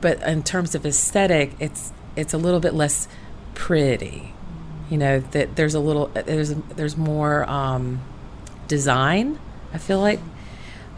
but 0.00 0.23
in 0.23 0.43
terms 0.43 0.75
of 0.75 0.87
aesthetic, 0.87 1.52
it's 1.59 1.93
it's 2.16 2.33
a 2.33 2.38
little 2.38 2.61
bit 2.61 2.75
less 2.75 3.09
pretty. 3.54 4.33
You 4.90 4.99
know 4.99 5.21
that 5.21 5.57
there's 5.57 5.75
a 5.75 5.81
little 5.81 6.07
there's 6.09 6.54
there's 6.54 6.97
more 6.97 7.49
um, 7.49 8.02
design. 8.69 9.38
I 9.73 9.78
feel 9.78 10.00
like. 10.00 10.21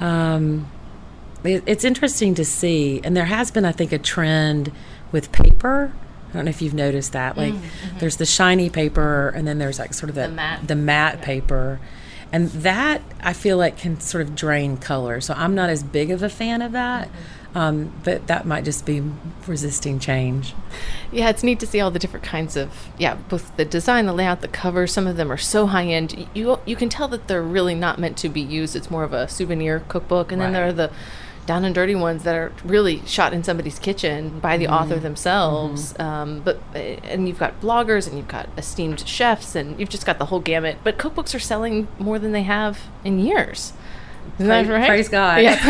Um, 0.01 0.71
it's 1.45 1.85
interesting 1.85 2.35
to 2.35 2.45
see, 2.45 3.01
and 3.05 3.17
there 3.17 3.27
has 3.27 3.51
been, 3.51 3.65
I 3.65 3.73
think, 3.73 3.93
a 3.93 3.99
trend 3.99 4.73
with 5.13 5.31
paper. 5.33 5.93
I 6.31 6.33
don't 6.33 6.45
know 6.45 6.51
if 6.51 6.61
you've 6.61 6.75
noticed 6.75 7.13
that. 7.13 7.37
Like, 7.37 7.55
mm-hmm. 7.55 7.99
there's 7.99 8.17
the 8.17 8.27
shiny 8.27 8.69
paper, 8.69 9.29
and 9.29 9.47
then 9.47 9.59
there's 9.59 9.79
like 9.79 9.95
sort 9.95 10.11
of 10.11 10.17
the, 10.17 10.23
the 10.23 10.29
matte, 10.29 10.67
the 10.67 10.75
matte 10.75 11.19
yeah. 11.19 11.25
paper, 11.25 11.81
and 12.33 12.49
that 12.51 13.01
I 13.23 13.33
feel 13.33 13.57
like 13.57 13.79
can 13.79 14.01
sort 14.01 14.23
of 14.23 14.35
drain 14.35 14.77
color. 14.77 15.21
So 15.21 15.35
I'm 15.35 15.55
not 15.55 15.71
as 15.71 15.83
big 15.83 16.11
of 16.11 16.23
a 16.23 16.29
fan 16.29 16.63
of 16.63 16.73
that. 16.73 17.09
Mm-hmm. 17.09 17.19
Um, 17.57 17.91
but 18.05 18.27
that 18.27 18.45
might 18.45 18.65
just 18.65 18.85
be 18.85 19.03
resisting 19.47 19.99
change. 19.99 20.55
Yeah, 21.11 21.31
it's 21.31 21.43
neat 21.43 21.59
to 21.61 21.67
see 21.67 21.81
all 21.81 21.91
the 21.91 21.99
different 21.99 22.23
kinds 22.23 22.55
of 22.55 22.91
yeah, 22.99 23.15
both 23.15 23.57
the 23.57 23.65
design, 23.65 24.05
the 24.05 24.13
layout, 24.13 24.43
the 24.43 24.49
cover. 24.49 24.87
Some 24.87 25.07
of 25.07 25.17
them 25.17 25.33
are 25.33 25.39
so 25.39 25.67
high 25.67 25.87
end. 25.87 26.29
You 26.35 26.61
you 26.67 26.77
can 26.77 26.91
tell 26.91 27.09
that 27.09 27.29
they're 27.29 27.43
really 27.43 27.75
not 27.75 27.99
meant 27.99 28.19
to 28.19 28.29
be 28.29 28.43
used. 28.43 28.77
It's 28.77 28.91
more 28.91 29.05
of 29.05 29.15
a 29.15 29.27
souvenir 29.27 29.81
cookbook, 29.89 30.33
and 30.33 30.39
right. 30.39 30.49
then 30.49 30.53
there 30.53 30.67
are 30.67 30.73
the 30.75 30.93
down 31.47 31.65
and 31.65 31.75
dirty 31.75 31.95
ones 31.95 32.25
that 32.25 32.35
are 32.35 32.53
really 32.63 33.01
shot 33.07 33.33
in 33.33 33.43
somebody's 33.43 33.79
kitchen 33.79 34.39
by 34.41 34.59
the 34.59 34.67
mm-hmm. 34.67 34.75
author 34.75 34.97
themselves. 34.97 35.95
Mm-hmm. 35.95 36.03
Um, 36.03 36.41
but 36.41 36.61
eh, 36.75 36.99
and 37.05 37.27
you've 37.27 37.39
got 37.39 37.59
bloggers 37.63 38.07
and 38.07 38.19
you've 38.19 38.29
got 38.29 38.51
esteemed 38.59 39.09
chefs 39.09 39.55
and 39.55 39.81
you've 39.81 39.89
just 39.89 40.05
got 40.05 40.19
the 40.19 40.27
whole 40.27 40.41
gamut. 40.41 40.77
But 40.85 40.99
cookbooks 40.99 41.35
are 41.35 41.39
selling 41.39 41.89
more 41.99 42.19
than 42.19 42.33
they 42.33 42.43
have 42.43 42.81
in 43.03 43.19
years. 43.19 43.73
Isn't 44.35 44.47
praise, 44.47 44.67
that 44.67 44.73
right? 44.73 44.87
Praise 44.87 45.09
God. 45.09 45.43
Yeah. 45.43 45.53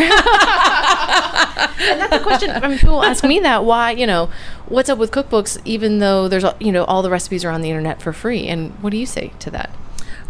and 1.91 1.99
that's 1.99 2.17
the 2.17 2.23
question. 2.23 2.51
I 2.51 2.67
mean, 2.67 2.77
people 2.77 3.03
ask 3.03 3.23
me 3.23 3.39
that. 3.39 3.63
Why, 3.63 3.91
you 3.91 4.07
know, 4.07 4.29
what's 4.67 4.89
up 4.89 4.97
with 4.97 5.11
cookbooks, 5.11 5.59
even 5.65 5.99
though 5.99 6.27
there's, 6.27 6.45
you 6.59 6.71
know, 6.71 6.83
all 6.85 7.01
the 7.01 7.09
recipes 7.09 7.43
are 7.45 7.51
on 7.51 7.61
the 7.61 7.69
internet 7.69 8.01
for 8.01 8.13
free? 8.13 8.47
And 8.47 8.71
what 8.81 8.91
do 8.91 8.97
you 8.97 9.05
say 9.05 9.31
to 9.39 9.51
that? 9.51 9.71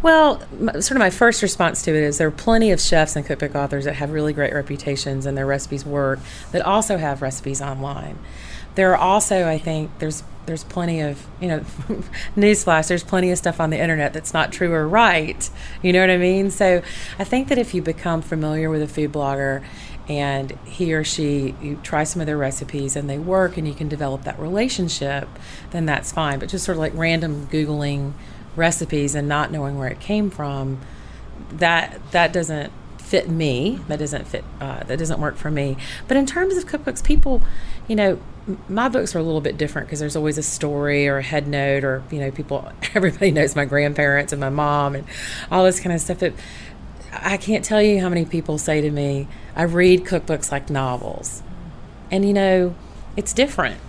Well, 0.01 0.39
sort 0.73 0.91
of 0.91 0.99
my 0.99 1.09
first 1.09 1.41
response 1.41 1.81
to 1.83 1.91
it 1.91 2.03
is 2.03 2.19
there 2.19 2.27
are 2.27 2.31
plenty 2.31 2.71
of 2.71 2.79
chefs 2.79 3.15
and 3.15 3.25
cookbook 3.25 3.55
authors 3.55 3.85
that 3.85 3.95
have 3.95 4.11
really 4.11 4.31
great 4.31 4.53
reputations 4.53 5.25
and 5.25 5.35
their 5.35 5.45
recipes 5.45 5.85
work 5.85 6.19
that 6.51 6.61
also 6.61 6.97
have 6.97 7.21
recipes 7.21 7.61
online. 7.61 8.19
There 8.77 8.93
are 8.93 8.97
also, 8.97 9.47
I 9.47 9.57
think, 9.57 9.91
there's 9.99 10.23
there's 10.45 10.63
plenty 10.63 11.01
of 11.01 11.27
you 11.41 11.49
know, 11.49 11.59
newsflash. 12.37 12.87
There's 12.87 13.03
plenty 13.03 13.31
of 13.31 13.37
stuff 13.37 13.59
on 13.59 13.69
the 13.69 13.77
internet 13.77 14.13
that's 14.13 14.33
not 14.33 14.53
true 14.53 14.71
or 14.71 14.87
right. 14.87 15.49
You 15.81 15.91
know 15.91 15.99
what 15.99 16.09
I 16.09 16.17
mean? 16.17 16.51
So, 16.51 16.81
I 17.19 17.25
think 17.25 17.49
that 17.49 17.57
if 17.57 17.73
you 17.73 17.81
become 17.81 18.21
familiar 18.21 18.69
with 18.69 18.81
a 18.81 18.87
food 18.87 19.11
blogger 19.11 19.61
and 20.07 20.57
he 20.63 20.93
or 20.93 21.03
she 21.03 21.53
you 21.61 21.77
try 21.83 22.05
some 22.05 22.21
of 22.21 22.27
their 22.27 22.37
recipes 22.37 22.95
and 22.95 23.09
they 23.09 23.19
work 23.19 23.57
and 23.57 23.67
you 23.67 23.73
can 23.73 23.89
develop 23.89 24.23
that 24.23 24.39
relationship 24.39 25.27
then 25.71 25.85
that's 25.85 26.13
fine 26.13 26.39
but 26.39 26.47
just 26.47 26.63
sort 26.63 26.77
of 26.77 26.79
like 26.79 26.93
random 26.95 27.45
googling 27.47 28.13
recipes 28.57 29.15
and 29.15 29.29
not 29.29 29.51
knowing 29.51 29.77
where 29.77 29.87
it 29.87 30.01
came 30.01 30.29
from, 30.29 30.81
that 31.51 32.01
that 32.11 32.33
doesn't 32.33 32.73
fit 32.97 33.29
me. 33.29 33.79
That 33.87 33.99
doesn't 33.99 34.27
fit. 34.27 34.43
Uh, 34.59 34.83
that 34.83 34.99
doesn't 34.99 35.21
work 35.21 35.37
for 35.37 35.49
me. 35.49 35.77
But 36.07 36.17
in 36.17 36.25
terms 36.25 36.57
of 36.57 36.65
cookbooks, 36.65 37.03
people, 37.03 37.41
you 37.87 37.95
know, 37.95 38.19
my 38.69 38.89
books 38.89 39.15
are 39.15 39.19
a 39.19 39.23
little 39.23 39.41
bit 39.41 39.57
different 39.57 39.87
because 39.87 39.99
there's 39.99 40.15
always 40.15 40.37
a 40.37 40.43
story 40.43 41.07
or 41.07 41.17
a 41.17 41.23
head 41.23 41.47
note 41.47 41.83
or 41.83 42.03
you 42.11 42.19
know, 42.19 42.31
people. 42.31 42.71
Everybody 42.95 43.31
knows 43.31 43.55
my 43.55 43.65
grandparents 43.65 44.31
and 44.31 44.39
my 44.39 44.49
mom 44.49 44.95
and 44.95 45.05
all 45.51 45.65
this 45.65 45.79
kind 45.79 45.93
of 45.93 46.01
stuff. 46.01 46.19
But 46.19 46.33
I 47.11 47.37
can't 47.37 47.63
tell 47.63 47.81
you 47.81 48.01
how 48.01 48.09
many 48.09 48.25
people 48.25 48.57
say 48.57 48.81
to 48.81 48.91
me, 48.91 49.27
"I 49.55 49.63
read 49.63 50.05
cookbooks 50.05 50.51
like 50.51 50.69
novels," 50.69 51.43
and 52.11 52.25
you 52.25 52.33
know, 52.33 52.75
it's 53.15 53.33
different. 53.33 53.79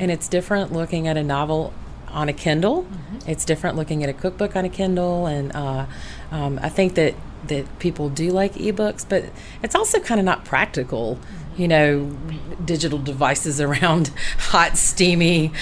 And 0.00 0.10
it's 0.10 0.28
different 0.28 0.72
looking 0.72 1.06
at 1.06 1.16
a 1.16 1.22
novel 1.22 1.72
on 2.08 2.28
a 2.28 2.32
Kindle. 2.32 2.82
Mm-hmm. 2.82 3.30
It's 3.30 3.44
different 3.44 3.76
looking 3.76 4.02
at 4.02 4.08
a 4.08 4.12
cookbook 4.12 4.56
on 4.56 4.64
a 4.64 4.68
Kindle, 4.68 5.26
and 5.26 5.54
uh, 5.54 5.86
um, 6.30 6.58
I 6.62 6.68
think 6.68 6.94
that 6.94 7.14
that 7.46 7.78
people 7.78 8.08
do 8.08 8.30
like 8.30 8.54
ebooks, 8.54 9.08
but 9.08 9.24
it's 9.62 9.74
also 9.74 10.00
kind 10.00 10.18
of 10.18 10.26
not 10.26 10.44
practical. 10.44 11.18
You 11.58 11.68
know, 11.68 12.16
digital 12.64 12.98
devices 12.98 13.60
around 13.60 14.08
hot, 14.38 14.78
steamy, 14.78 15.52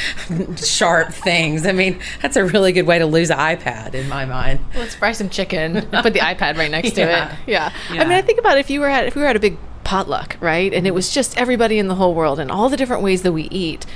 sharp 0.56 1.12
things. 1.12 1.66
I 1.66 1.72
mean, 1.72 2.00
that's 2.22 2.36
a 2.36 2.44
really 2.44 2.72
good 2.72 2.86
way 2.86 2.98
to 2.98 3.06
lose 3.06 3.30
an 3.30 3.38
iPad 3.38 3.94
in 3.94 4.08
my 4.08 4.24
mind. 4.24 4.60
Let's 4.74 4.94
fry 4.94 5.12
some 5.12 5.30
chicken. 5.30 5.74
Put 5.74 6.12
the 6.12 6.20
iPad 6.20 6.58
right 6.58 6.70
next 6.70 6.96
yeah. 6.96 7.04
to 7.04 7.12
it. 7.12 7.38
Yeah. 7.46 7.72
yeah. 7.92 8.02
I 8.02 8.04
mean, 8.04 8.12
I 8.12 8.22
think 8.22 8.38
about 8.38 8.58
if 8.58 8.70
you 8.70 8.80
were 8.80 8.88
at 8.88 9.06
if 9.06 9.14
we 9.16 9.22
were 9.22 9.28
at 9.28 9.36
a 9.36 9.40
big 9.40 9.56
potluck, 9.84 10.36
right? 10.40 10.74
And 10.74 10.86
it 10.86 10.92
was 10.92 11.14
just 11.14 11.38
everybody 11.38 11.78
in 11.78 11.88
the 11.88 11.94
whole 11.94 12.14
world 12.14 12.40
and 12.40 12.50
all 12.50 12.68
the 12.68 12.76
different 12.76 13.02
ways 13.02 13.22
that 13.22 13.32
we 13.32 13.44
eat 13.44 13.86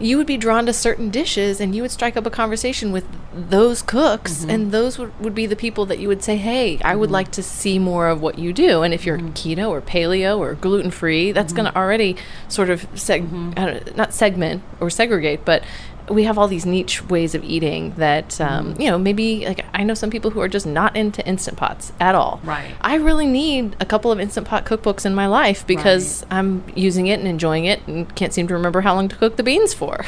you 0.00 0.16
would 0.16 0.26
be 0.26 0.36
drawn 0.36 0.66
to 0.66 0.72
certain 0.72 1.10
dishes 1.10 1.60
and 1.60 1.74
you 1.74 1.82
would 1.82 1.90
strike 1.90 2.16
up 2.16 2.26
a 2.26 2.30
conversation 2.30 2.90
with 2.90 3.04
those 3.32 3.82
cooks 3.82 4.38
mm-hmm. 4.38 4.50
and 4.50 4.72
those 4.72 4.98
would, 4.98 5.18
would 5.20 5.34
be 5.34 5.46
the 5.46 5.54
people 5.54 5.86
that 5.86 5.98
you 5.98 6.08
would 6.08 6.22
say 6.22 6.36
hey 6.36 6.78
i 6.82 6.96
would 6.96 7.08
mm-hmm. 7.08 7.14
like 7.14 7.30
to 7.30 7.42
see 7.42 7.78
more 7.78 8.08
of 8.08 8.20
what 8.20 8.38
you 8.38 8.52
do 8.52 8.82
and 8.82 8.94
if 8.94 9.04
you're 9.04 9.18
mm-hmm. 9.18 9.28
keto 9.28 9.68
or 9.68 9.80
paleo 9.80 10.38
or 10.38 10.54
gluten 10.54 10.90
free 10.90 11.30
that's 11.32 11.52
going 11.52 11.64
to 11.64 11.70
mm-hmm. 11.70 11.78
already 11.78 12.16
sort 12.48 12.70
of 12.70 12.90
seg- 12.92 13.28
mm-hmm. 13.28 13.96
not 13.96 14.12
segment 14.12 14.62
or 14.80 14.88
segregate 14.88 15.44
but 15.44 15.62
we 16.10 16.24
have 16.24 16.36
all 16.38 16.48
these 16.48 16.66
niche 16.66 17.08
ways 17.08 17.34
of 17.34 17.44
eating 17.44 17.92
that 17.96 18.40
um, 18.40 18.74
mm. 18.74 18.80
you 18.80 18.90
know 18.90 18.98
maybe 18.98 19.46
like 19.46 19.64
I 19.72 19.84
know 19.84 19.94
some 19.94 20.10
people 20.10 20.30
who 20.32 20.40
are 20.40 20.48
just 20.48 20.66
not 20.66 20.96
into 20.96 21.26
instant 21.26 21.56
pots 21.56 21.92
at 22.00 22.14
all. 22.14 22.40
Right. 22.42 22.74
I 22.80 22.96
really 22.96 23.26
need 23.26 23.76
a 23.80 23.86
couple 23.86 24.10
of 24.10 24.20
instant 24.20 24.46
pot 24.46 24.66
cookbooks 24.66 25.06
in 25.06 25.14
my 25.14 25.26
life 25.26 25.66
because 25.66 26.24
right. 26.24 26.38
I'm 26.38 26.64
using 26.74 27.06
it 27.06 27.20
and 27.20 27.28
enjoying 27.28 27.64
it 27.64 27.86
and 27.86 28.12
can't 28.16 28.34
seem 28.34 28.48
to 28.48 28.54
remember 28.54 28.80
how 28.80 28.94
long 28.94 29.08
to 29.08 29.16
cook 29.16 29.36
the 29.36 29.42
beans 29.42 29.72
for. 29.72 30.04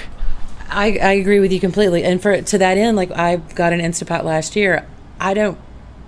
I, 0.68 0.98
I 1.02 1.12
agree 1.12 1.38
with 1.38 1.52
you 1.52 1.60
completely. 1.60 2.02
And 2.02 2.20
for 2.20 2.40
to 2.40 2.58
that 2.58 2.76
end, 2.76 2.96
like 2.96 3.10
I 3.12 3.36
got 3.36 3.72
an 3.72 3.80
instant 3.80 4.08
pot 4.08 4.24
last 4.24 4.56
year. 4.56 4.86
I 5.20 5.34
don't 5.34 5.58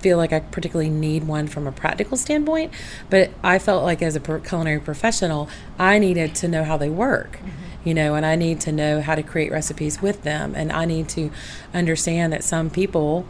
feel 0.01 0.19
like 0.19 0.33
I 0.33 0.41
particularly 0.41 0.91
need 0.91 1.25
one 1.25 1.47
from 1.47 1.67
a 1.67 1.73
practical 1.73 2.17
standpoint, 2.17 2.73
but 3.09 3.31
I 3.43 3.59
felt 3.59 3.85
like 3.85 4.03
as 4.03 4.17
a 4.17 4.21
culinary 4.21 4.81
professional, 4.81 5.49
I 5.79 5.99
needed 5.99 6.35
to 6.37 6.49
know 6.49 6.65
how 6.65 6.77
they 6.77 6.91
work. 6.91 7.39
Mm-hmm 7.39 7.74
you 7.85 7.95
know, 7.95 8.15
and 8.15 8.25
I 8.25 8.35
need 8.37 8.61
to 8.63 8.73
know 8.73 9.01
how 9.01 9.15
to 9.15 9.23
create 9.23 9.53
recipes 9.53 10.01
with 10.01 10.23
them. 10.23 10.55
And 10.55 10.73
I 10.73 10.85
need 10.85 11.09
to 11.11 11.31
understand 11.73 12.33
that 12.33 12.43
some 12.43 12.71
people 12.71 13.27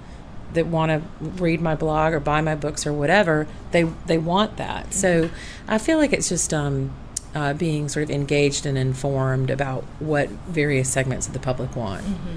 that 0.55 0.67
want 0.67 0.91
to 0.91 1.29
read 1.43 1.61
my 1.61 1.75
blog 1.75 2.13
or 2.13 2.21
buy 2.21 2.41
my 2.41 2.55
books 2.55 2.87
or 2.87 2.93
whatever, 2.93 3.47
they 3.73 3.83
they 4.07 4.19
want 4.19 4.57
that. 4.57 4.85
Mm-hmm. 4.85 4.93
So 4.93 5.31
I 5.69 5.79
feel 5.79 5.99
like 5.99 6.13
it's 6.13 6.29
just 6.29 6.55
um, 6.55 6.93
uh, 7.35 7.53
being 7.55 7.89
sort 7.89 8.05
of 8.05 8.11
engaged 8.11 8.65
and 8.65 8.79
informed 8.79 9.51
about 9.51 9.85
what 9.99 10.29
various 10.29 10.89
segments 10.89 11.27
of 11.27 11.33
the 11.33 11.41
public 11.41 11.75
want. 11.77 12.05
Mm-hmm. 12.05 12.37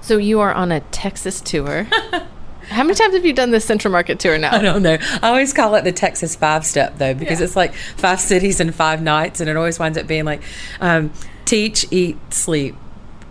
So 0.00 0.18
you 0.18 0.40
are 0.40 0.52
on 0.52 0.72
a 0.72 0.80
Texas 0.80 1.40
tour. 1.40 1.86
How 2.68 2.82
many 2.82 2.94
times 2.94 3.14
have 3.14 3.26
you 3.26 3.34
done 3.34 3.50
this 3.50 3.64
Central 3.64 3.92
Market 3.92 4.18
tour 4.18 4.38
now? 4.38 4.54
I 4.54 4.62
don't 4.62 4.82
know. 4.82 4.96
I 5.22 5.28
always 5.28 5.52
call 5.52 5.74
it 5.74 5.84
the 5.84 5.92
Texas 5.92 6.34
five 6.34 6.64
step 6.64 6.96
though, 6.96 7.14
because 7.14 7.40
yeah. 7.40 7.44
it's 7.44 7.56
like 7.56 7.74
five 7.74 8.20
cities 8.20 8.58
and 8.58 8.74
five 8.74 9.02
nights, 9.02 9.40
and 9.40 9.50
it 9.50 9.56
always 9.56 9.78
winds 9.78 9.98
up 9.98 10.06
being 10.06 10.24
like 10.24 10.42
um, 10.80 11.12
teach, 11.44 11.86
eat, 11.90 12.16
sleep. 12.30 12.76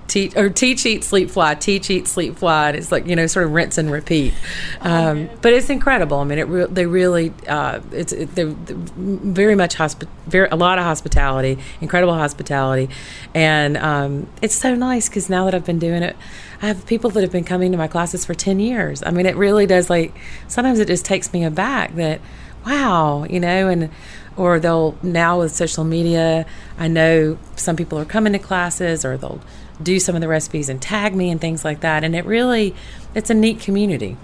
Teach 0.05 0.35
or 0.35 0.49
teach, 0.49 0.85
eat, 0.85 1.03
sleep, 1.03 1.31
fly. 1.31 1.55
Teach, 1.55 1.89
eat, 1.89 2.07
sleep, 2.07 2.35
fly. 2.35 2.69
And 2.69 2.77
it's 2.77 2.91
like 2.91 3.07
you 3.07 3.15
know, 3.15 3.25
sort 3.25 3.45
of 3.45 3.53
rinse 3.53 3.77
and 3.77 3.89
repeat. 3.89 4.33
Um, 4.81 5.29
but 5.41 5.53
it's 5.53 5.69
incredible. 5.69 6.17
I 6.17 6.25
mean, 6.25 6.39
it 6.39 6.43
re- 6.43 6.67
they 6.69 6.85
really 6.85 7.33
uh, 7.47 7.79
it's 7.91 8.11
it, 8.11 8.35
they're, 8.35 8.47
they're, 8.47 8.75
very 8.75 9.55
much 9.55 9.75
hospi- 9.75 10.09
very 10.27 10.49
a 10.49 10.57
lot 10.57 10.77
of 10.77 10.83
hospitality, 10.83 11.57
incredible 11.79 12.13
hospitality, 12.13 12.89
and 13.33 13.77
um, 13.77 14.27
it's 14.41 14.55
so 14.55 14.75
nice 14.75 15.07
because 15.07 15.29
now 15.29 15.45
that 15.45 15.55
I've 15.55 15.65
been 15.65 15.79
doing 15.79 16.03
it, 16.03 16.17
I 16.61 16.67
have 16.67 16.85
people 16.85 17.09
that 17.11 17.21
have 17.21 17.31
been 17.31 17.45
coming 17.45 17.71
to 17.71 17.77
my 17.77 17.87
classes 17.87 18.25
for 18.25 18.33
ten 18.33 18.59
years. 18.59 19.01
I 19.03 19.11
mean, 19.11 19.25
it 19.25 19.37
really 19.37 19.65
does. 19.65 19.89
Like 19.89 20.13
sometimes 20.49 20.79
it 20.79 20.87
just 20.87 21.05
takes 21.05 21.31
me 21.31 21.45
aback 21.45 21.95
that 21.95 22.19
wow, 22.65 23.25
you 23.29 23.39
know, 23.39 23.67
and 23.67 23.89
or 24.35 24.59
they'll 24.59 24.97
now 25.03 25.39
with 25.39 25.53
social 25.53 25.83
media, 25.83 26.45
I 26.77 26.87
know 26.87 27.37
some 27.55 27.75
people 27.75 27.99
are 27.99 28.05
coming 28.05 28.33
to 28.33 28.39
classes 28.39 29.05
or 29.05 29.17
they'll 29.17 29.41
do 29.81 29.99
some 29.99 30.15
of 30.15 30.21
the 30.21 30.27
recipes 30.27 30.69
and 30.69 30.81
tag 30.81 31.15
me 31.15 31.29
and 31.29 31.39
things 31.39 31.63
like 31.63 31.81
that. 31.81 32.03
And 32.03 32.15
it 32.15 32.25
really, 32.25 32.75
it's 33.13 33.29
a 33.29 33.33
neat 33.33 33.59
community. 33.59 34.17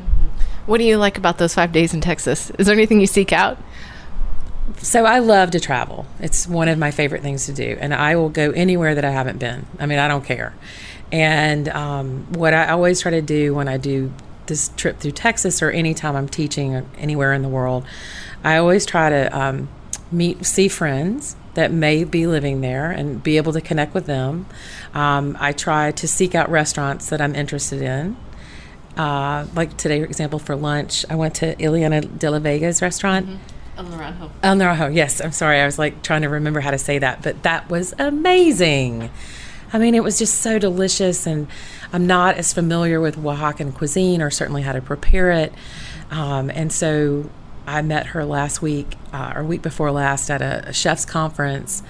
What 0.65 0.77
do 0.77 0.83
you 0.83 0.97
like 0.97 1.17
about 1.17 1.37
those 1.37 1.53
five 1.53 1.71
days 1.71 1.93
in 1.93 2.01
Texas? 2.01 2.51
Is 2.51 2.67
there 2.67 2.75
anything 2.75 3.01
you 3.01 3.07
seek 3.07 3.33
out? 3.33 3.57
So 4.77 5.05
I 5.05 5.19
love 5.19 5.51
to 5.51 5.59
travel. 5.59 6.05
It's 6.19 6.47
one 6.47 6.67
of 6.67 6.77
my 6.77 6.91
favorite 6.91 7.23
things 7.23 7.47
to 7.47 7.53
do, 7.53 7.77
and 7.79 7.93
I 7.93 8.15
will 8.15 8.29
go 8.29 8.51
anywhere 8.51 8.93
that 8.93 9.03
I 9.03 9.09
haven't 9.09 9.39
been. 9.39 9.65
I 9.79 9.87
mean, 9.87 9.97
I 9.97 10.07
don't 10.07 10.23
care. 10.23 10.53
And 11.11 11.67
um, 11.69 12.27
what 12.33 12.53
I 12.53 12.69
always 12.69 13.01
try 13.01 13.11
to 13.11 13.21
do 13.21 13.55
when 13.55 13.67
I 13.67 13.77
do 13.77 14.13
this 14.45 14.69
trip 14.77 14.99
through 14.99 15.11
Texas 15.11 15.61
or 15.63 15.71
anytime 15.71 16.15
I'm 16.15 16.29
teaching 16.29 16.87
anywhere 16.97 17.33
in 17.33 17.41
the 17.41 17.49
world, 17.49 17.83
I 18.43 18.57
always 18.57 18.85
try 18.85 19.09
to 19.09 19.37
um, 19.37 19.69
meet, 20.11 20.45
see 20.45 20.67
friends 20.67 21.35
that 21.55 21.71
may 21.71 22.03
be 22.03 22.27
living 22.27 22.61
there 22.61 22.91
and 22.91 23.21
be 23.21 23.37
able 23.37 23.53
to 23.53 23.61
connect 23.61 23.93
with 23.93 24.05
them. 24.05 24.45
Um, 24.93 25.35
I 25.39 25.51
try 25.51 25.91
to 25.91 26.07
seek 26.07 26.35
out 26.35 26.49
restaurants 26.49 27.09
that 27.09 27.21
I'm 27.21 27.35
interested 27.35 27.81
in. 27.81 28.15
Uh, 28.95 29.47
like 29.53 29.77
today, 29.77 29.99
for 29.99 30.05
example, 30.05 30.39
for 30.39 30.55
lunch, 30.55 31.05
I 31.09 31.15
went 31.15 31.35
to 31.35 31.55
Iliana 31.55 32.17
de 32.17 32.31
la 32.31 32.39
Vega's 32.39 32.81
restaurant. 32.81 33.27
Mm-hmm. 33.27 33.37
El 33.77 33.85
Naranjo. 33.85 34.31
El 34.43 34.55
Naranjo, 34.57 34.93
yes. 34.93 35.21
I'm 35.21 35.31
sorry. 35.31 35.59
I 35.59 35.65
was 35.65 35.79
like 35.79 36.03
trying 36.03 36.21
to 36.23 36.29
remember 36.29 36.59
how 36.59 36.71
to 36.71 36.77
say 36.77 36.99
that, 36.99 37.21
but 37.21 37.43
that 37.43 37.69
was 37.69 37.93
amazing. 37.97 39.09
I 39.71 39.77
mean, 39.77 39.95
it 39.95 40.03
was 40.03 40.19
just 40.19 40.35
so 40.41 40.59
delicious, 40.59 41.25
and 41.25 41.47
I'm 41.93 42.05
not 42.07 42.35
as 42.37 42.51
familiar 42.51 42.99
with 42.99 43.15
Oaxacan 43.15 43.73
cuisine 43.73 44.21
or 44.21 44.29
certainly 44.29 44.63
how 44.63 44.73
to 44.73 44.81
prepare 44.81 45.31
it. 45.31 45.53
Um, 46.11 46.49
and 46.49 46.73
so 46.73 47.29
I 47.69 47.81
met 47.81 48.07
her 48.07 48.25
last 48.25 48.61
week 48.61 48.95
uh, 49.13 49.33
or 49.35 49.43
week 49.43 49.61
before 49.61 49.91
last 49.91 50.29
at 50.29 50.41
a, 50.41 50.69
a 50.69 50.73
chef's 50.73 51.05
conference. 51.05 51.83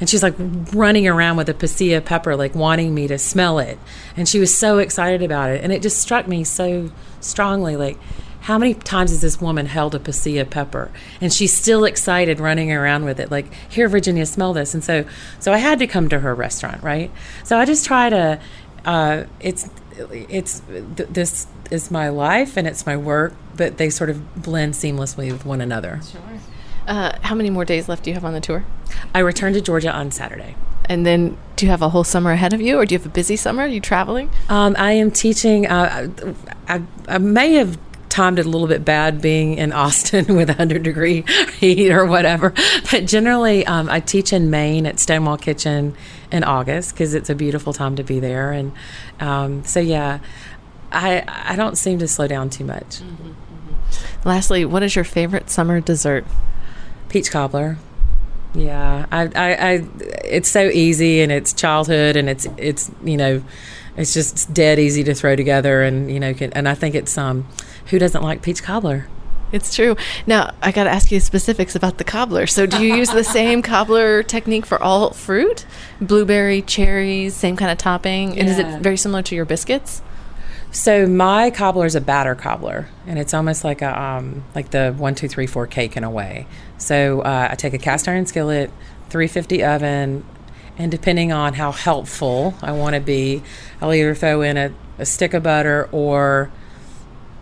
And 0.00 0.10
she's 0.10 0.22
like 0.22 0.34
running 0.72 1.06
around 1.06 1.36
with 1.36 1.48
a 1.48 1.54
pasilla 1.54 2.04
pepper 2.04 2.36
like 2.36 2.54
wanting 2.54 2.94
me 2.94 3.06
to 3.08 3.18
smell 3.18 3.58
it. 3.58 3.78
And 4.16 4.28
she 4.28 4.38
was 4.38 4.56
so 4.56 4.78
excited 4.78 5.22
about 5.22 5.50
it. 5.50 5.62
And 5.62 5.72
it 5.72 5.82
just 5.82 5.98
struck 5.98 6.26
me 6.28 6.44
so 6.44 6.90
strongly 7.20 7.76
like 7.76 7.98
how 8.40 8.58
many 8.58 8.74
times 8.74 9.10
has 9.10 9.22
this 9.22 9.40
woman 9.40 9.64
held 9.64 9.94
a 9.94 9.98
pasilla 9.98 10.48
pepper? 10.48 10.90
And 11.20 11.32
she's 11.32 11.56
still 11.56 11.84
excited 11.86 12.40
running 12.40 12.70
around 12.70 13.06
with 13.06 13.18
it 13.18 13.30
like 13.30 13.46
here 13.68 13.88
virginia 13.88 14.26
smell 14.26 14.52
this. 14.52 14.74
And 14.74 14.84
so 14.84 15.06
so 15.38 15.52
i 15.52 15.58
had 15.58 15.78
to 15.78 15.86
come 15.86 16.08
to 16.08 16.20
her 16.20 16.34
restaurant 16.34 16.82
right? 16.82 17.10
So 17.44 17.56
i 17.56 17.64
just 17.64 17.86
try 17.86 18.10
to 18.10 18.40
uh, 18.84 19.24
it's 19.40 19.70
it's 19.98 20.60
th- 20.96 21.08
this 21.10 21.46
is 21.70 21.90
my 21.90 22.08
life 22.08 22.56
and 22.56 22.66
it's 22.66 22.84
my 22.86 22.96
work 22.96 23.32
but 23.56 23.76
they 23.78 23.88
sort 23.90 24.10
of 24.10 24.42
blend 24.42 24.74
seamlessly 24.74 25.30
with 25.32 25.44
one 25.46 25.60
another 25.60 26.00
Sure. 26.10 26.20
Uh, 26.86 27.16
how 27.22 27.34
many 27.34 27.48
more 27.50 27.64
days 27.64 27.88
left 27.88 28.02
do 28.04 28.10
you 28.10 28.14
have 28.14 28.24
on 28.24 28.32
the 28.34 28.40
tour? 28.40 28.64
i 29.14 29.18
return 29.18 29.52
to 29.52 29.60
georgia 29.60 29.90
on 29.92 30.10
saturday 30.10 30.54
And 30.86 31.06
then 31.06 31.36
do 31.56 31.64
you 31.64 31.70
have 31.70 31.80
a 31.80 31.88
whole 31.88 32.04
summer 32.04 32.32
ahead 32.32 32.52
of 32.52 32.60
you, 32.60 32.76
or 32.78 32.84
do 32.84 32.94
you 32.94 32.98
have 32.98 33.06
a 33.06 33.14
busy 33.14 33.36
summer? 33.36 33.62
Are 33.62 33.66
you 33.66 33.80
traveling? 33.80 34.28
Um, 34.50 34.76
I 34.78 34.92
am 34.92 35.10
teaching. 35.10 35.66
Uh, 35.66 36.10
I, 36.68 36.82
I 37.08 37.16
may 37.16 37.54
have 37.54 37.78
timed 38.14 38.38
it 38.38 38.46
a 38.46 38.48
little 38.48 38.68
bit 38.68 38.84
bad 38.84 39.20
being 39.20 39.54
in 39.54 39.72
Austin 39.72 40.24
with 40.36 40.48
100 40.48 40.84
degree 40.84 41.24
heat 41.58 41.90
or 41.90 42.06
whatever, 42.06 42.54
but 42.90 43.06
generally 43.06 43.66
um, 43.66 43.90
I 43.90 43.98
teach 43.98 44.32
in 44.32 44.50
Maine 44.50 44.86
at 44.86 45.00
Stonewall 45.00 45.36
Kitchen 45.36 45.96
in 46.30 46.44
August 46.44 46.92
because 46.92 47.12
it's 47.14 47.28
a 47.28 47.34
beautiful 47.34 47.72
time 47.72 47.96
to 47.96 48.04
be 48.04 48.20
there, 48.20 48.52
and 48.52 48.72
um, 49.18 49.64
so 49.64 49.80
yeah, 49.80 50.20
I 50.92 51.24
I 51.26 51.56
don't 51.56 51.76
seem 51.76 51.98
to 51.98 52.08
slow 52.08 52.28
down 52.28 52.50
too 52.50 52.64
much. 52.64 53.00
Lastly, 54.24 54.64
what 54.64 54.84
is 54.84 54.94
your 54.94 55.04
favorite 55.04 55.50
summer 55.50 55.80
dessert? 55.80 56.24
Peach 57.08 57.30
cobbler. 57.32 57.78
Yeah, 58.54 59.06
I, 59.10 59.22
I, 59.22 59.72
I, 59.72 59.88
it's 60.24 60.48
so 60.48 60.68
easy 60.68 61.20
and 61.20 61.32
it's 61.32 61.52
childhood 61.52 62.14
and 62.14 62.30
it's, 62.30 62.46
it's, 62.56 62.88
you 63.02 63.16
know, 63.16 63.42
it's 63.96 64.14
just 64.14 64.54
dead 64.54 64.78
easy 64.78 65.02
to 65.04 65.14
throw 65.14 65.34
together 65.34 65.82
and 65.82 66.10
you 66.10 66.20
know, 66.20 66.34
can, 66.34 66.52
and 66.52 66.68
I 66.68 66.74
think 66.74 66.94
it's 66.94 67.18
um, 67.18 67.46
who 67.86 67.98
doesn't 67.98 68.22
like 68.22 68.42
peach 68.42 68.62
cobbler? 68.62 69.08
It's 69.52 69.74
true. 69.74 69.96
Now, 70.26 70.52
I 70.62 70.72
got 70.72 70.84
to 70.84 70.90
ask 70.90 71.12
you 71.12 71.20
specifics 71.20 71.76
about 71.76 71.98
the 71.98 72.04
cobbler. 72.04 72.46
So, 72.46 72.66
do 72.66 72.84
you 72.84 72.96
use 72.96 73.10
the 73.10 73.22
same 73.38 73.62
cobbler 73.62 74.22
technique 74.22 74.66
for 74.66 74.82
all 74.82 75.10
fruit? 75.12 75.64
Blueberry, 76.00 76.60
cherries, 76.62 77.34
same 77.34 77.56
kind 77.56 77.70
of 77.70 77.78
topping? 77.78 78.38
And 78.38 78.48
is 78.48 78.58
it 78.58 78.80
very 78.80 78.96
similar 78.96 79.22
to 79.22 79.34
your 79.34 79.44
biscuits? 79.44 80.02
So 80.74 81.06
my 81.06 81.50
cobbler 81.50 81.86
is 81.86 81.94
a 81.94 82.00
batter 82.00 82.34
cobbler, 82.34 82.88
and 83.06 83.16
it's 83.16 83.32
almost 83.32 83.62
like 83.62 83.80
a 83.80 84.02
um, 84.02 84.44
like 84.56 84.70
the 84.70 84.92
one 84.92 85.14
two 85.14 85.28
three 85.28 85.46
four 85.46 85.68
cake 85.68 85.96
in 85.96 86.02
a 86.02 86.10
way. 86.10 86.48
So 86.78 87.20
uh, 87.20 87.48
I 87.52 87.54
take 87.54 87.74
a 87.74 87.78
cast 87.78 88.08
iron 88.08 88.26
skillet, 88.26 88.72
350 89.08 89.62
oven, 89.62 90.24
and 90.76 90.90
depending 90.90 91.30
on 91.30 91.54
how 91.54 91.70
helpful 91.70 92.54
I 92.60 92.72
want 92.72 92.96
to 92.96 93.00
be, 93.00 93.44
I'll 93.80 93.94
either 93.94 94.16
throw 94.16 94.42
in 94.42 94.56
a, 94.56 94.74
a 94.98 95.06
stick 95.06 95.32
of 95.32 95.44
butter 95.44 95.88
or 95.92 96.50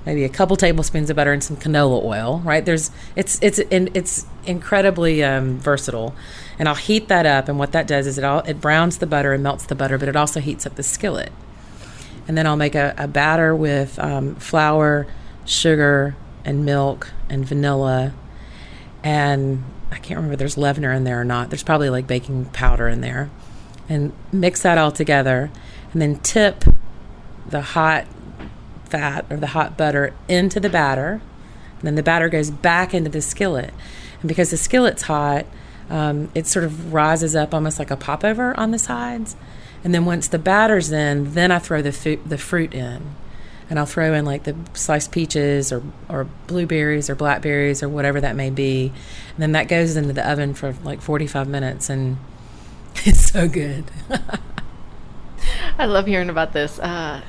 maybe 0.05 0.25
a 0.25 0.29
couple 0.29 0.57
tablespoons 0.57 1.11
of 1.11 1.17
butter 1.17 1.33
and 1.33 1.43
some 1.43 1.57
canola 1.57 2.03
oil. 2.03 2.41
Right? 2.45 2.65
There's 2.65 2.91
it's 3.17 3.39
it's 3.43 3.59
it's 3.71 4.27
incredibly 4.45 5.23
um, 5.23 5.59
versatile, 5.59 6.15
and 6.59 6.69
I'll 6.69 6.75
heat 6.75 7.09
that 7.09 7.27
up. 7.27 7.49
And 7.49 7.59
what 7.59 7.73
that 7.73 7.87
does 7.87 8.07
is 8.07 8.19
it 8.19 8.25
all 8.25 8.41
it 8.41 8.61
browns 8.61 8.99
the 8.99 9.07
butter 9.07 9.33
and 9.33 9.43
melts 9.43 9.67
the 9.67 9.75
butter, 9.75 9.99
but 9.99 10.09
it 10.09 10.17
also 10.17 10.41
heats 10.41 10.67
up 10.67 10.77
the 10.77 10.83
skillet 10.83 11.33
and 12.29 12.37
then 12.37 12.47
I'll 12.47 12.57
make 12.57 12.75
a, 12.75 12.95
a 12.97 13.09
batter 13.09 13.55
with 13.55 13.99
um, 13.99 14.37
flour, 14.37 15.07
sugar, 15.45 16.17
and 16.45 16.65
milk 16.65 17.11
and 17.29 17.45
vanilla, 17.45 18.13
and 19.03 19.63
I 19.91 19.97
can't 19.97 20.17
remember 20.17 20.35
if 20.35 20.39
there's 20.39 20.57
leavener 20.57 20.95
in 20.95 21.05
there 21.05 21.21
or 21.21 21.25
not. 21.25 21.51
There's 21.51 21.63
probably 21.63 21.91
like 21.91 22.07
baking 22.07 22.47
powder 22.47 22.89
in 22.89 23.01
there, 23.01 23.31
and 23.89 24.13
mix 24.31 24.63
that 24.63 24.79
all 24.79 24.93
together, 24.93 25.51
and 25.93 26.01
then 26.01 26.19
tip 26.21 26.65
the 27.49 27.61
hot 27.61 28.07
fat 28.93 29.25
or 29.31 29.39
the 29.39 29.49
hot 29.49 29.77
butter 29.77 30.15
into 30.29 30.61
the 30.61 30.69
batter, 30.69 31.21
and 31.79 31.83
then 31.83 31.95
the 31.95 32.03
batter 32.03 32.29
goes 32.29 32.51
back 32.51 32.95
into 32.95 33.11
the 33.11 33.23
skillet, 33.23 33.73
and 34.21 34.29
because 34.29 34.51
the 34.51 34.57
skillet's 34.57 35.03
hot, 35.03 35.47
um, 35.91 36.31
it 36.35 36.47
sort 36.47 36.65
of 36.65 36.93
rises 36.93 37.35
up 37.35 37.53
almost 37.53 37.79
like 37.79 37.91
a 37.91 37.97
popover 37.97 38.59
on 38.59 38.71
the 38.71 38.79
sides. 38.79 39.35
And 39.83 39.93
then 39.93 40.05
once 40.05 40.29
the 40.29 40.39
batter's 40.39 40.93
in, 40.93 41.35
then 41.35 41.51
I 41.51 41.59
throw 41.59 41.83
the 41.83 41.91
fu- 41.91 42.21
the 42.25 42.39
fruit 42.39 42.73
in, 42.73 43.15
and 43.69 43.79
I'll 43.79 43.87
throw 43.87 44.15
in 44.15 44.25
like 44.25 44.45
the 44.45 44.55
sliced 44.75 45.11
peaches 45.11 45.73
or 45.73 45.83
or 46.09 46.29
blueberries 46.47 47.11
or 47.11 47.15
blackberries 47.15 47.83
or 47.83 47.89
whatever 47.89 48.21
that 48.21 48.37
may 48.37 48.51
be, 48.51 48.93
and 49.35 49.39
then 49.39 49.53
that 49.53 49.69
goes 49.69 49.97
into 49.97 50.13
the 50.13 50.31
oven 50.31 50.55
for 50.55 50.75
like 50.85 51.01
45 51.01 51.49
minutes, 51.49 51.91
and 51.91 52.19
it's 53.05 53.33
so 53.33 53.49
good. 53.49 53.85
I 55.79 55.87
love 55.87 56.07
hearing 56.07 56.31
about 56.31 56.53
this. 56.53 56.79
Uh, 56.79 57.23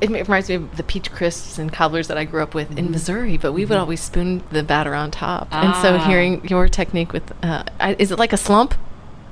it 0.00 0.10
reminds 0.10 0.48
me 0.48 0.54
of 0.56 0.76
the 0.76 0.82
peach 0.82 1.10
crisps 1.12 1.58
and 1.58 1.72
cobblers 1.72 2.08
that 2.08 2.16
I 2.18 2.24
grew 2.24 2.42
up 2.42 2.54
with 2.54 2.76
in 2.78 2.90
Missouri, 2.90 3.36
but 3.36 3.52
we 3.52 3.64
would 3.64 3.76
always 3.78 4.00
spoon 4.00 4.42
the 4.50 4.62
batter 4.62 4.94
on 4.94 5.10
top. 5.10 5.48
Ah. 5.52 5.66
And 5.66 5.82
so, 5.82 5.96
Ah. 5.96 6.06
hearing 6.08 6.46
your 6.48 6.68
technique 6.68 7.12
with, 7.12 7.32
uh, 7.44 7.64
I, 7.78 7.96
is 7.98 8.10
it 8.10 8.18
like 8.18 8.32
a 8.32 8.36
slump? 8.38 8.74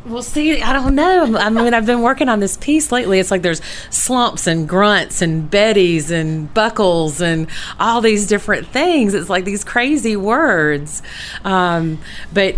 Well, 0.07 0.23
see, 0.23 0.63
I 0.63 0.73
don't 0.73 0.95
know. 0.95 1.37
I 1.37 1.51
mean, 1.51 1.75
I've 1.75 1.85
been 1.85 2.01
working 2.01 2.31
on 2.31 2.41
this 2.41 2.57
piece 2.57 2.91
lately. 2.93 3.19
It's 3.19 3.31
like 3.31 3.43
there's 3.43 3.61
slumps 3.91 4.47
and 4.47 4.67
grunts 4.67 5.21
and 5.21 5.51
betties 5.51 6.11
and 6.11 6.53
buckles 6.55 7.21
and 7.21 7.47
all 7.79 8.01
these 8.01 8.27
different 8.27 8.69
things. 8.69 9.13
It's 9.13 9.29
like 9.29 9.45
these 9.45 9.65
crazy 9.65 10.17
words. 10.17 11.03
Um, 11.45 11.99
but 12.33 12.55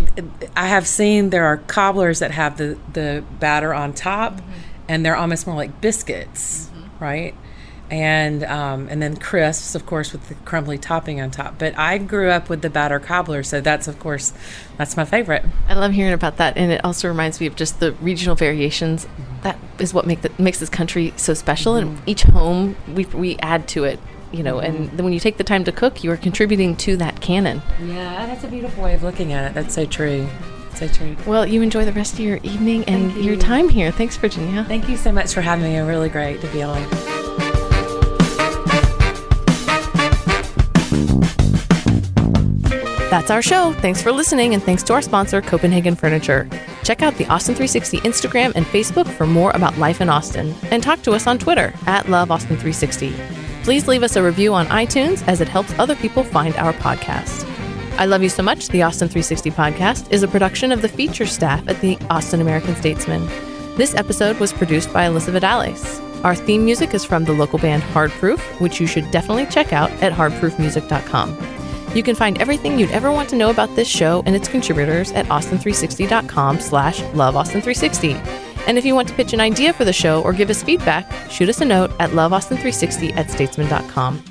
I 0.55 0.67
have 0.67 0.87
seen 0.87 1.29
there 1.31 1.45
are 1.45 1.57
cobblers 1.57 2.19
that 2.19 2.31
have 2.31 2.57
the, 2.57 2.77
the 2.93 3.23
batter 3.39 3.73
on 3.73 3.91
top, 3.93 4.39
and 4.87 5.05
they're 5.05 5.17
almost 5.17 5.45
more 5.45 5.55
like 5.55 5.81
biscuits, 5.81 6.69
right? 7.01 7.33
And 7.91 8.45
um, 8.45 8.87
and 8.87 9.01
then 9.01 9.17
crisps, 9.17 9.75
of 9.75 9.85
course, 9.85 10.13
with 10.13 10.29
the 10.29 10.35
crumbly 10.45 10.77
topping 10.77 11.19
on 11.19 11.29
top. 11.29 11.59
But 11.59 11.77
I 11.77 11.97
grew 11.97 12.29
up 12.29 12.47
with 12.47 12.61
the 12.61 12.69
batter 12.69 13.01
cobbler, 13.01 13.43
so 13.43 13.59
that's 13.59 13.85
of 13.89 13.99
course 13.99 14.31
that's 14.77 14.95
my 14.95 15.03
favorite. 15.03 15.43
I 15.67 15.73
love 15.73 15.91
hearing 15.91 16.13
about 16.13 16.37
that, 16.37 16.55
and 16.55 16.71
it 16.71 16.79
also 16.85 17.09
reminds 17.09 17.41
me 17.41 17.47
of 17.47 17.57
just 17.57 17.81
the 17.81 17.91
regional 17.95 18.35
variations. 18.35 19.05
Mm-hmm. 19.05 19.41
That 19.41 19.59
is 19.77 19.93
what 19.93 20.07
make 20.07 20.21
the, 20.21 20.31
makes 20.41 20.59
this 20.59 20.69
country 20.69 21.13
so 21.17 21.33
special, 21.33 21.75
and 21.75 21.97
mm-hmm. 21.97 22.09
each 22.09 22.23
home 22.23 22.77
we 22.95 23.03
we 23.07 23.37
add 23.39 23.67
to 23.69 23.83
it. 23.83 23.99
You 24.31 24.43
know, 24.43 24.59
and 24.59 24.89
then 24.91 25.03
when 25.03 25.11
you 25.11 25.19
take 25.19 25.35
the 25.35 25.43
time 25.43 25.65
to 25.65 25.73
cook, 25.73 26.01
you 26.01 26.11
are 26.11 26.17
contributing 26.17 26.77
to 26.77 26.95
that 26.95 27.19
canon. 27.19 27.61
Yeah, 27.83 28.25
that's 28.25 28.45
a 28.45 28.47
beautiful 28.47 28.85
way 28.85 28.93
of 28.93 29.03
looking 29.03 29.33
at 29.33 29.51
it. 29.51 29.53
That's 29.53 29.75
so 29.75 29.85
true. 29.85 30.29
So 30.75 30.87
true. 30.87 31.17
Well, 31.27 31.45
you 31.45 31.61
enjoy 31.61 31.83
the 31.83 31.91
rest 31.91 32.13
of 32.13 32.21
your 32.21 32.37
evening 32.37 32.85
and 32.85 33.11
Thank 33.11 33.25
your 33.25 33.35
time 33.35 33.67
here. 33.67 33.91
Thanks, 33.91 34.15
Virginia. 34.15 34.63
Thank 34.63 34.87
you 34.87 34.95
so 34.95 35.11
much 35.11 35.33
for 35.33 35.41
having 35.41 35.65
me. 35.65 35.75
A 35.75 35.85
really 35.85 36.07
great 36.07 36.39
to 36.39 36.47
be 36.47 36.63
on. 36.63 37.50
That's 43.21 43.29
our 43.29 43.43
show. 43.43 43.73
Thanks 43.73 44.01
for 44.01 44.11
listening, 44.11 44.55
and 44.55 44.63
thanks 44.63 44.81
to 44.81 44.93
our 44.93 45.01
sponsor, 45.03 45.43
Copenhagen 45.43 45.95
Furniture. 45.95 46.49
Check 46.83 47.03
out 47.03 47.13
the 47.17 47.27
Austin 47.27 47.53
360 47.53 47.99
Instagram 47.99 48.51
and 48.55 48.65
Facebook 48.65 49.07
for 49.07 49.27
more 49.27 49.51
about 49.51 49.77
life 49.77 50.01
in 50.01 50.09
Austin, 50.09 50.55
and 50.71 50.81
talk 50.81 51.03
to 51.03 51.11
us 51.11 51.27
on 51.27 51.37
Twitter 51.37 51.71
at 51.85 52.09
Love 52.09 52.31
Austin 52.31 52.57
360. 52.57 53.13
Please 53.61 53.87
leave 53.87 54.01
us 54.01 54.15
a 54.15 54.23
review 54.23 54.55
on 54.55 54.65
iTunes 54.69 55.23
as 55.27 55.39
it 55.39 55.47
helps 55.47 55.71
other 55.77 55.95
people 55.97 56.23
find 56.23 56.55
our 56.55 56.73
podcast. 56.73 57.47
I 57.99 58.05
Love 58.05 58.23
You 58.23 58.29
So 58.29 58.41
Much, 58.41 58.69
the 58.69 58.81
Austin 58.81 59.07
360 59.07 59.51
podcast, 59.51 60.11
is 60.11 60.23
a 60.23 60.27
production 60.27 60.71
of 60.71 60.81
the 60.81 60.89
feature 60.89 61.27
staff 61.27 61.63
at 61.67 61.79
the 61.79 61.99
Austin 62.09 62.41
American 62.41 62.75
Statesman. 62.75 63.27
This 63.77 63.93
episode 63.93 64.39
was 64.39 64.51
produced 64.51 64.91
by 64.91 65.05
Alyssa 65.05 65.31
Vidales. 65.31 66.25
Our 66.25 66.33
theme 66.33 66.65
music 66.65 66.95
is 66.95 67.05
from 67.05 67.25
the 67.25 67.33
local 67.33 67.59
band 67.59 67.83
Hard 67.83 68.09
Proof, 68.09 68.41
which 68.59 68.81
you 68.81 68.87
should 68.87 69.11
definitely 69.11 69.45
check 69.45 69.73
out 69.73 69.91
at 70.01 70.11
hardproofmusic.com. 70.11 71.60
You 71.93 72.03
can 72.03 72.15
find 72.15 72.41
everything 72.41 72.79
you'd 72.79 72.91
ever 72.91 73.11
want 73.11 73.29
to 73.29 73.35
know 73.35 73.49
about 73.49 73.75
this 73.75 73.87
show 73.87 74.23
and 74.25 74.35
its 74.35 74.47
contributors 74.47 75.11
at 75.11 75.25
austin360.com 75.27 76.59
slash 76.59 77.01
loveaustin360. 77.01 78.15
And 78.67 78.77
if 78.77 78.85
you 78.85 78.95
want 78.95 79.07
to 79.09 79.13
pitch 79.15 79.33
an 79.33 79.41
idea 79.41 79.73
for 79.73 79.85
the 79.85 79.93
show 79.93 80.21
or 80.21 80.33
give 80.33 80.49
us 80.49 80.63
feedback, 80.63 81.11
shoot 81.29 81.49
us 81.49 81.61
a 81.61 81.65
note 81.65 81.91
at 81.99 82.11
loveaustin360 82.11 83.15
at 83.17 83.27
statesman.com. 83.27 84.23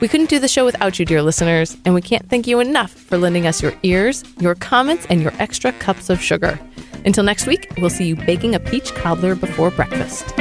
We 0.00 0.08
couldn't 0.08 0.30
do 0.30 0.38
the 0.38 0.48
show 0.48 0.64
without 0.64 0.98
you, 0.98 1.04
dear 1.04 1.22
listeners, 1.22 1.76
and 1.84 1.94
we 1.94 2.02
can't 2.02 2.28
thank 2.28 2.46
you 2.46 2.58
enough 2.58 2.90
for 2.90 3.18
lending 3.18 3.46
us 3.46 3.62
your 3.62 3.74
ears, 3.84 4.24
your 4.40 4.56
comments, 4.56 5.06
and 5.10 5.22
your 5.22 5.32
extra 5.38 5.72
cups 5.74 6.10
of 6.10 6.20
sugar. 6.20 6.58
Until 7.04 7.24
next 7.24 7.46
week, 7.46 7.70
we'll 7.78 7.90
see 7.90 8.06
you 8.06 8.16
baking 8.16 8.54
a 8.54 8.60
peach 8.60 8.94
cobbler 8.94 9.34
before 9.34 9.70
breakfast. 9.70 10.34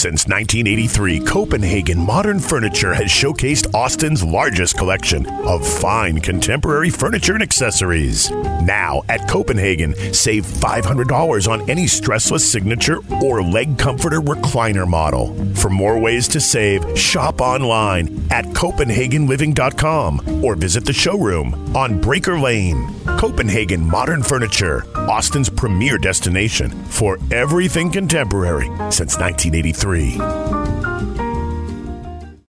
Since 0.00 0.28
1983, 0.28 1.20
Copenhagen 1.26 1.98
Modern 1.98 2.40
Furniture 2.40 2.94
has 2.94 3.10
showcased 3.10 3.74
Austin's 3.74 4.24
largest 4.24 4.78
collection 4.78 5.26
of 5.44 5.68
fine 5.68 6.22
contemporary 6.22 6.88
furniture 6.88 7.34
and 7.34 7.42
accessories. 7.42 8.30
Now, 8.30 9.02
at 9.10 9.28
Copenhagen, 9.28 9.94
save 10.14 10.46
$500 10.46 11.46
on 11.46 11.68
any 11.68 11.84
stressless 11.84 12.40
signature 12.40 13.00
or 13.22 13.42
leg 13.42 13.76
comforter 13.76 14.22
recliner 14.22 14.88
model. 14.88 15.34
For 15.54 15.68
more 15.68 15.98
ways 15.98 16.28
to 16.28 16.40
save, 16.40 16.98
shop 16.98 17.42
online 17.42 18.26
at 18.30 18.46
CopenhagenLiving.com 18.46 20.42
or 20.42 20.54
visit 20.54 20.86
the 20.86 20.94
showroom 20.94 21.76
on 21.76 22.00
Breaker 22.00 22.38
Lane. 22.38 22.88
Copenhagen 23.18 23.86
Modern 23.86 24.22
Furniture, 24.22 24.86
Austin's 24.96 25.50
premier 25.50 25.98
destination 25.98 26.70
for 26.86 27.18
everything 27.30 27.90
contemporary 27.90 28.68
since 28.90 29.18
1983. 29.18 29.89
3. 29.90 30.79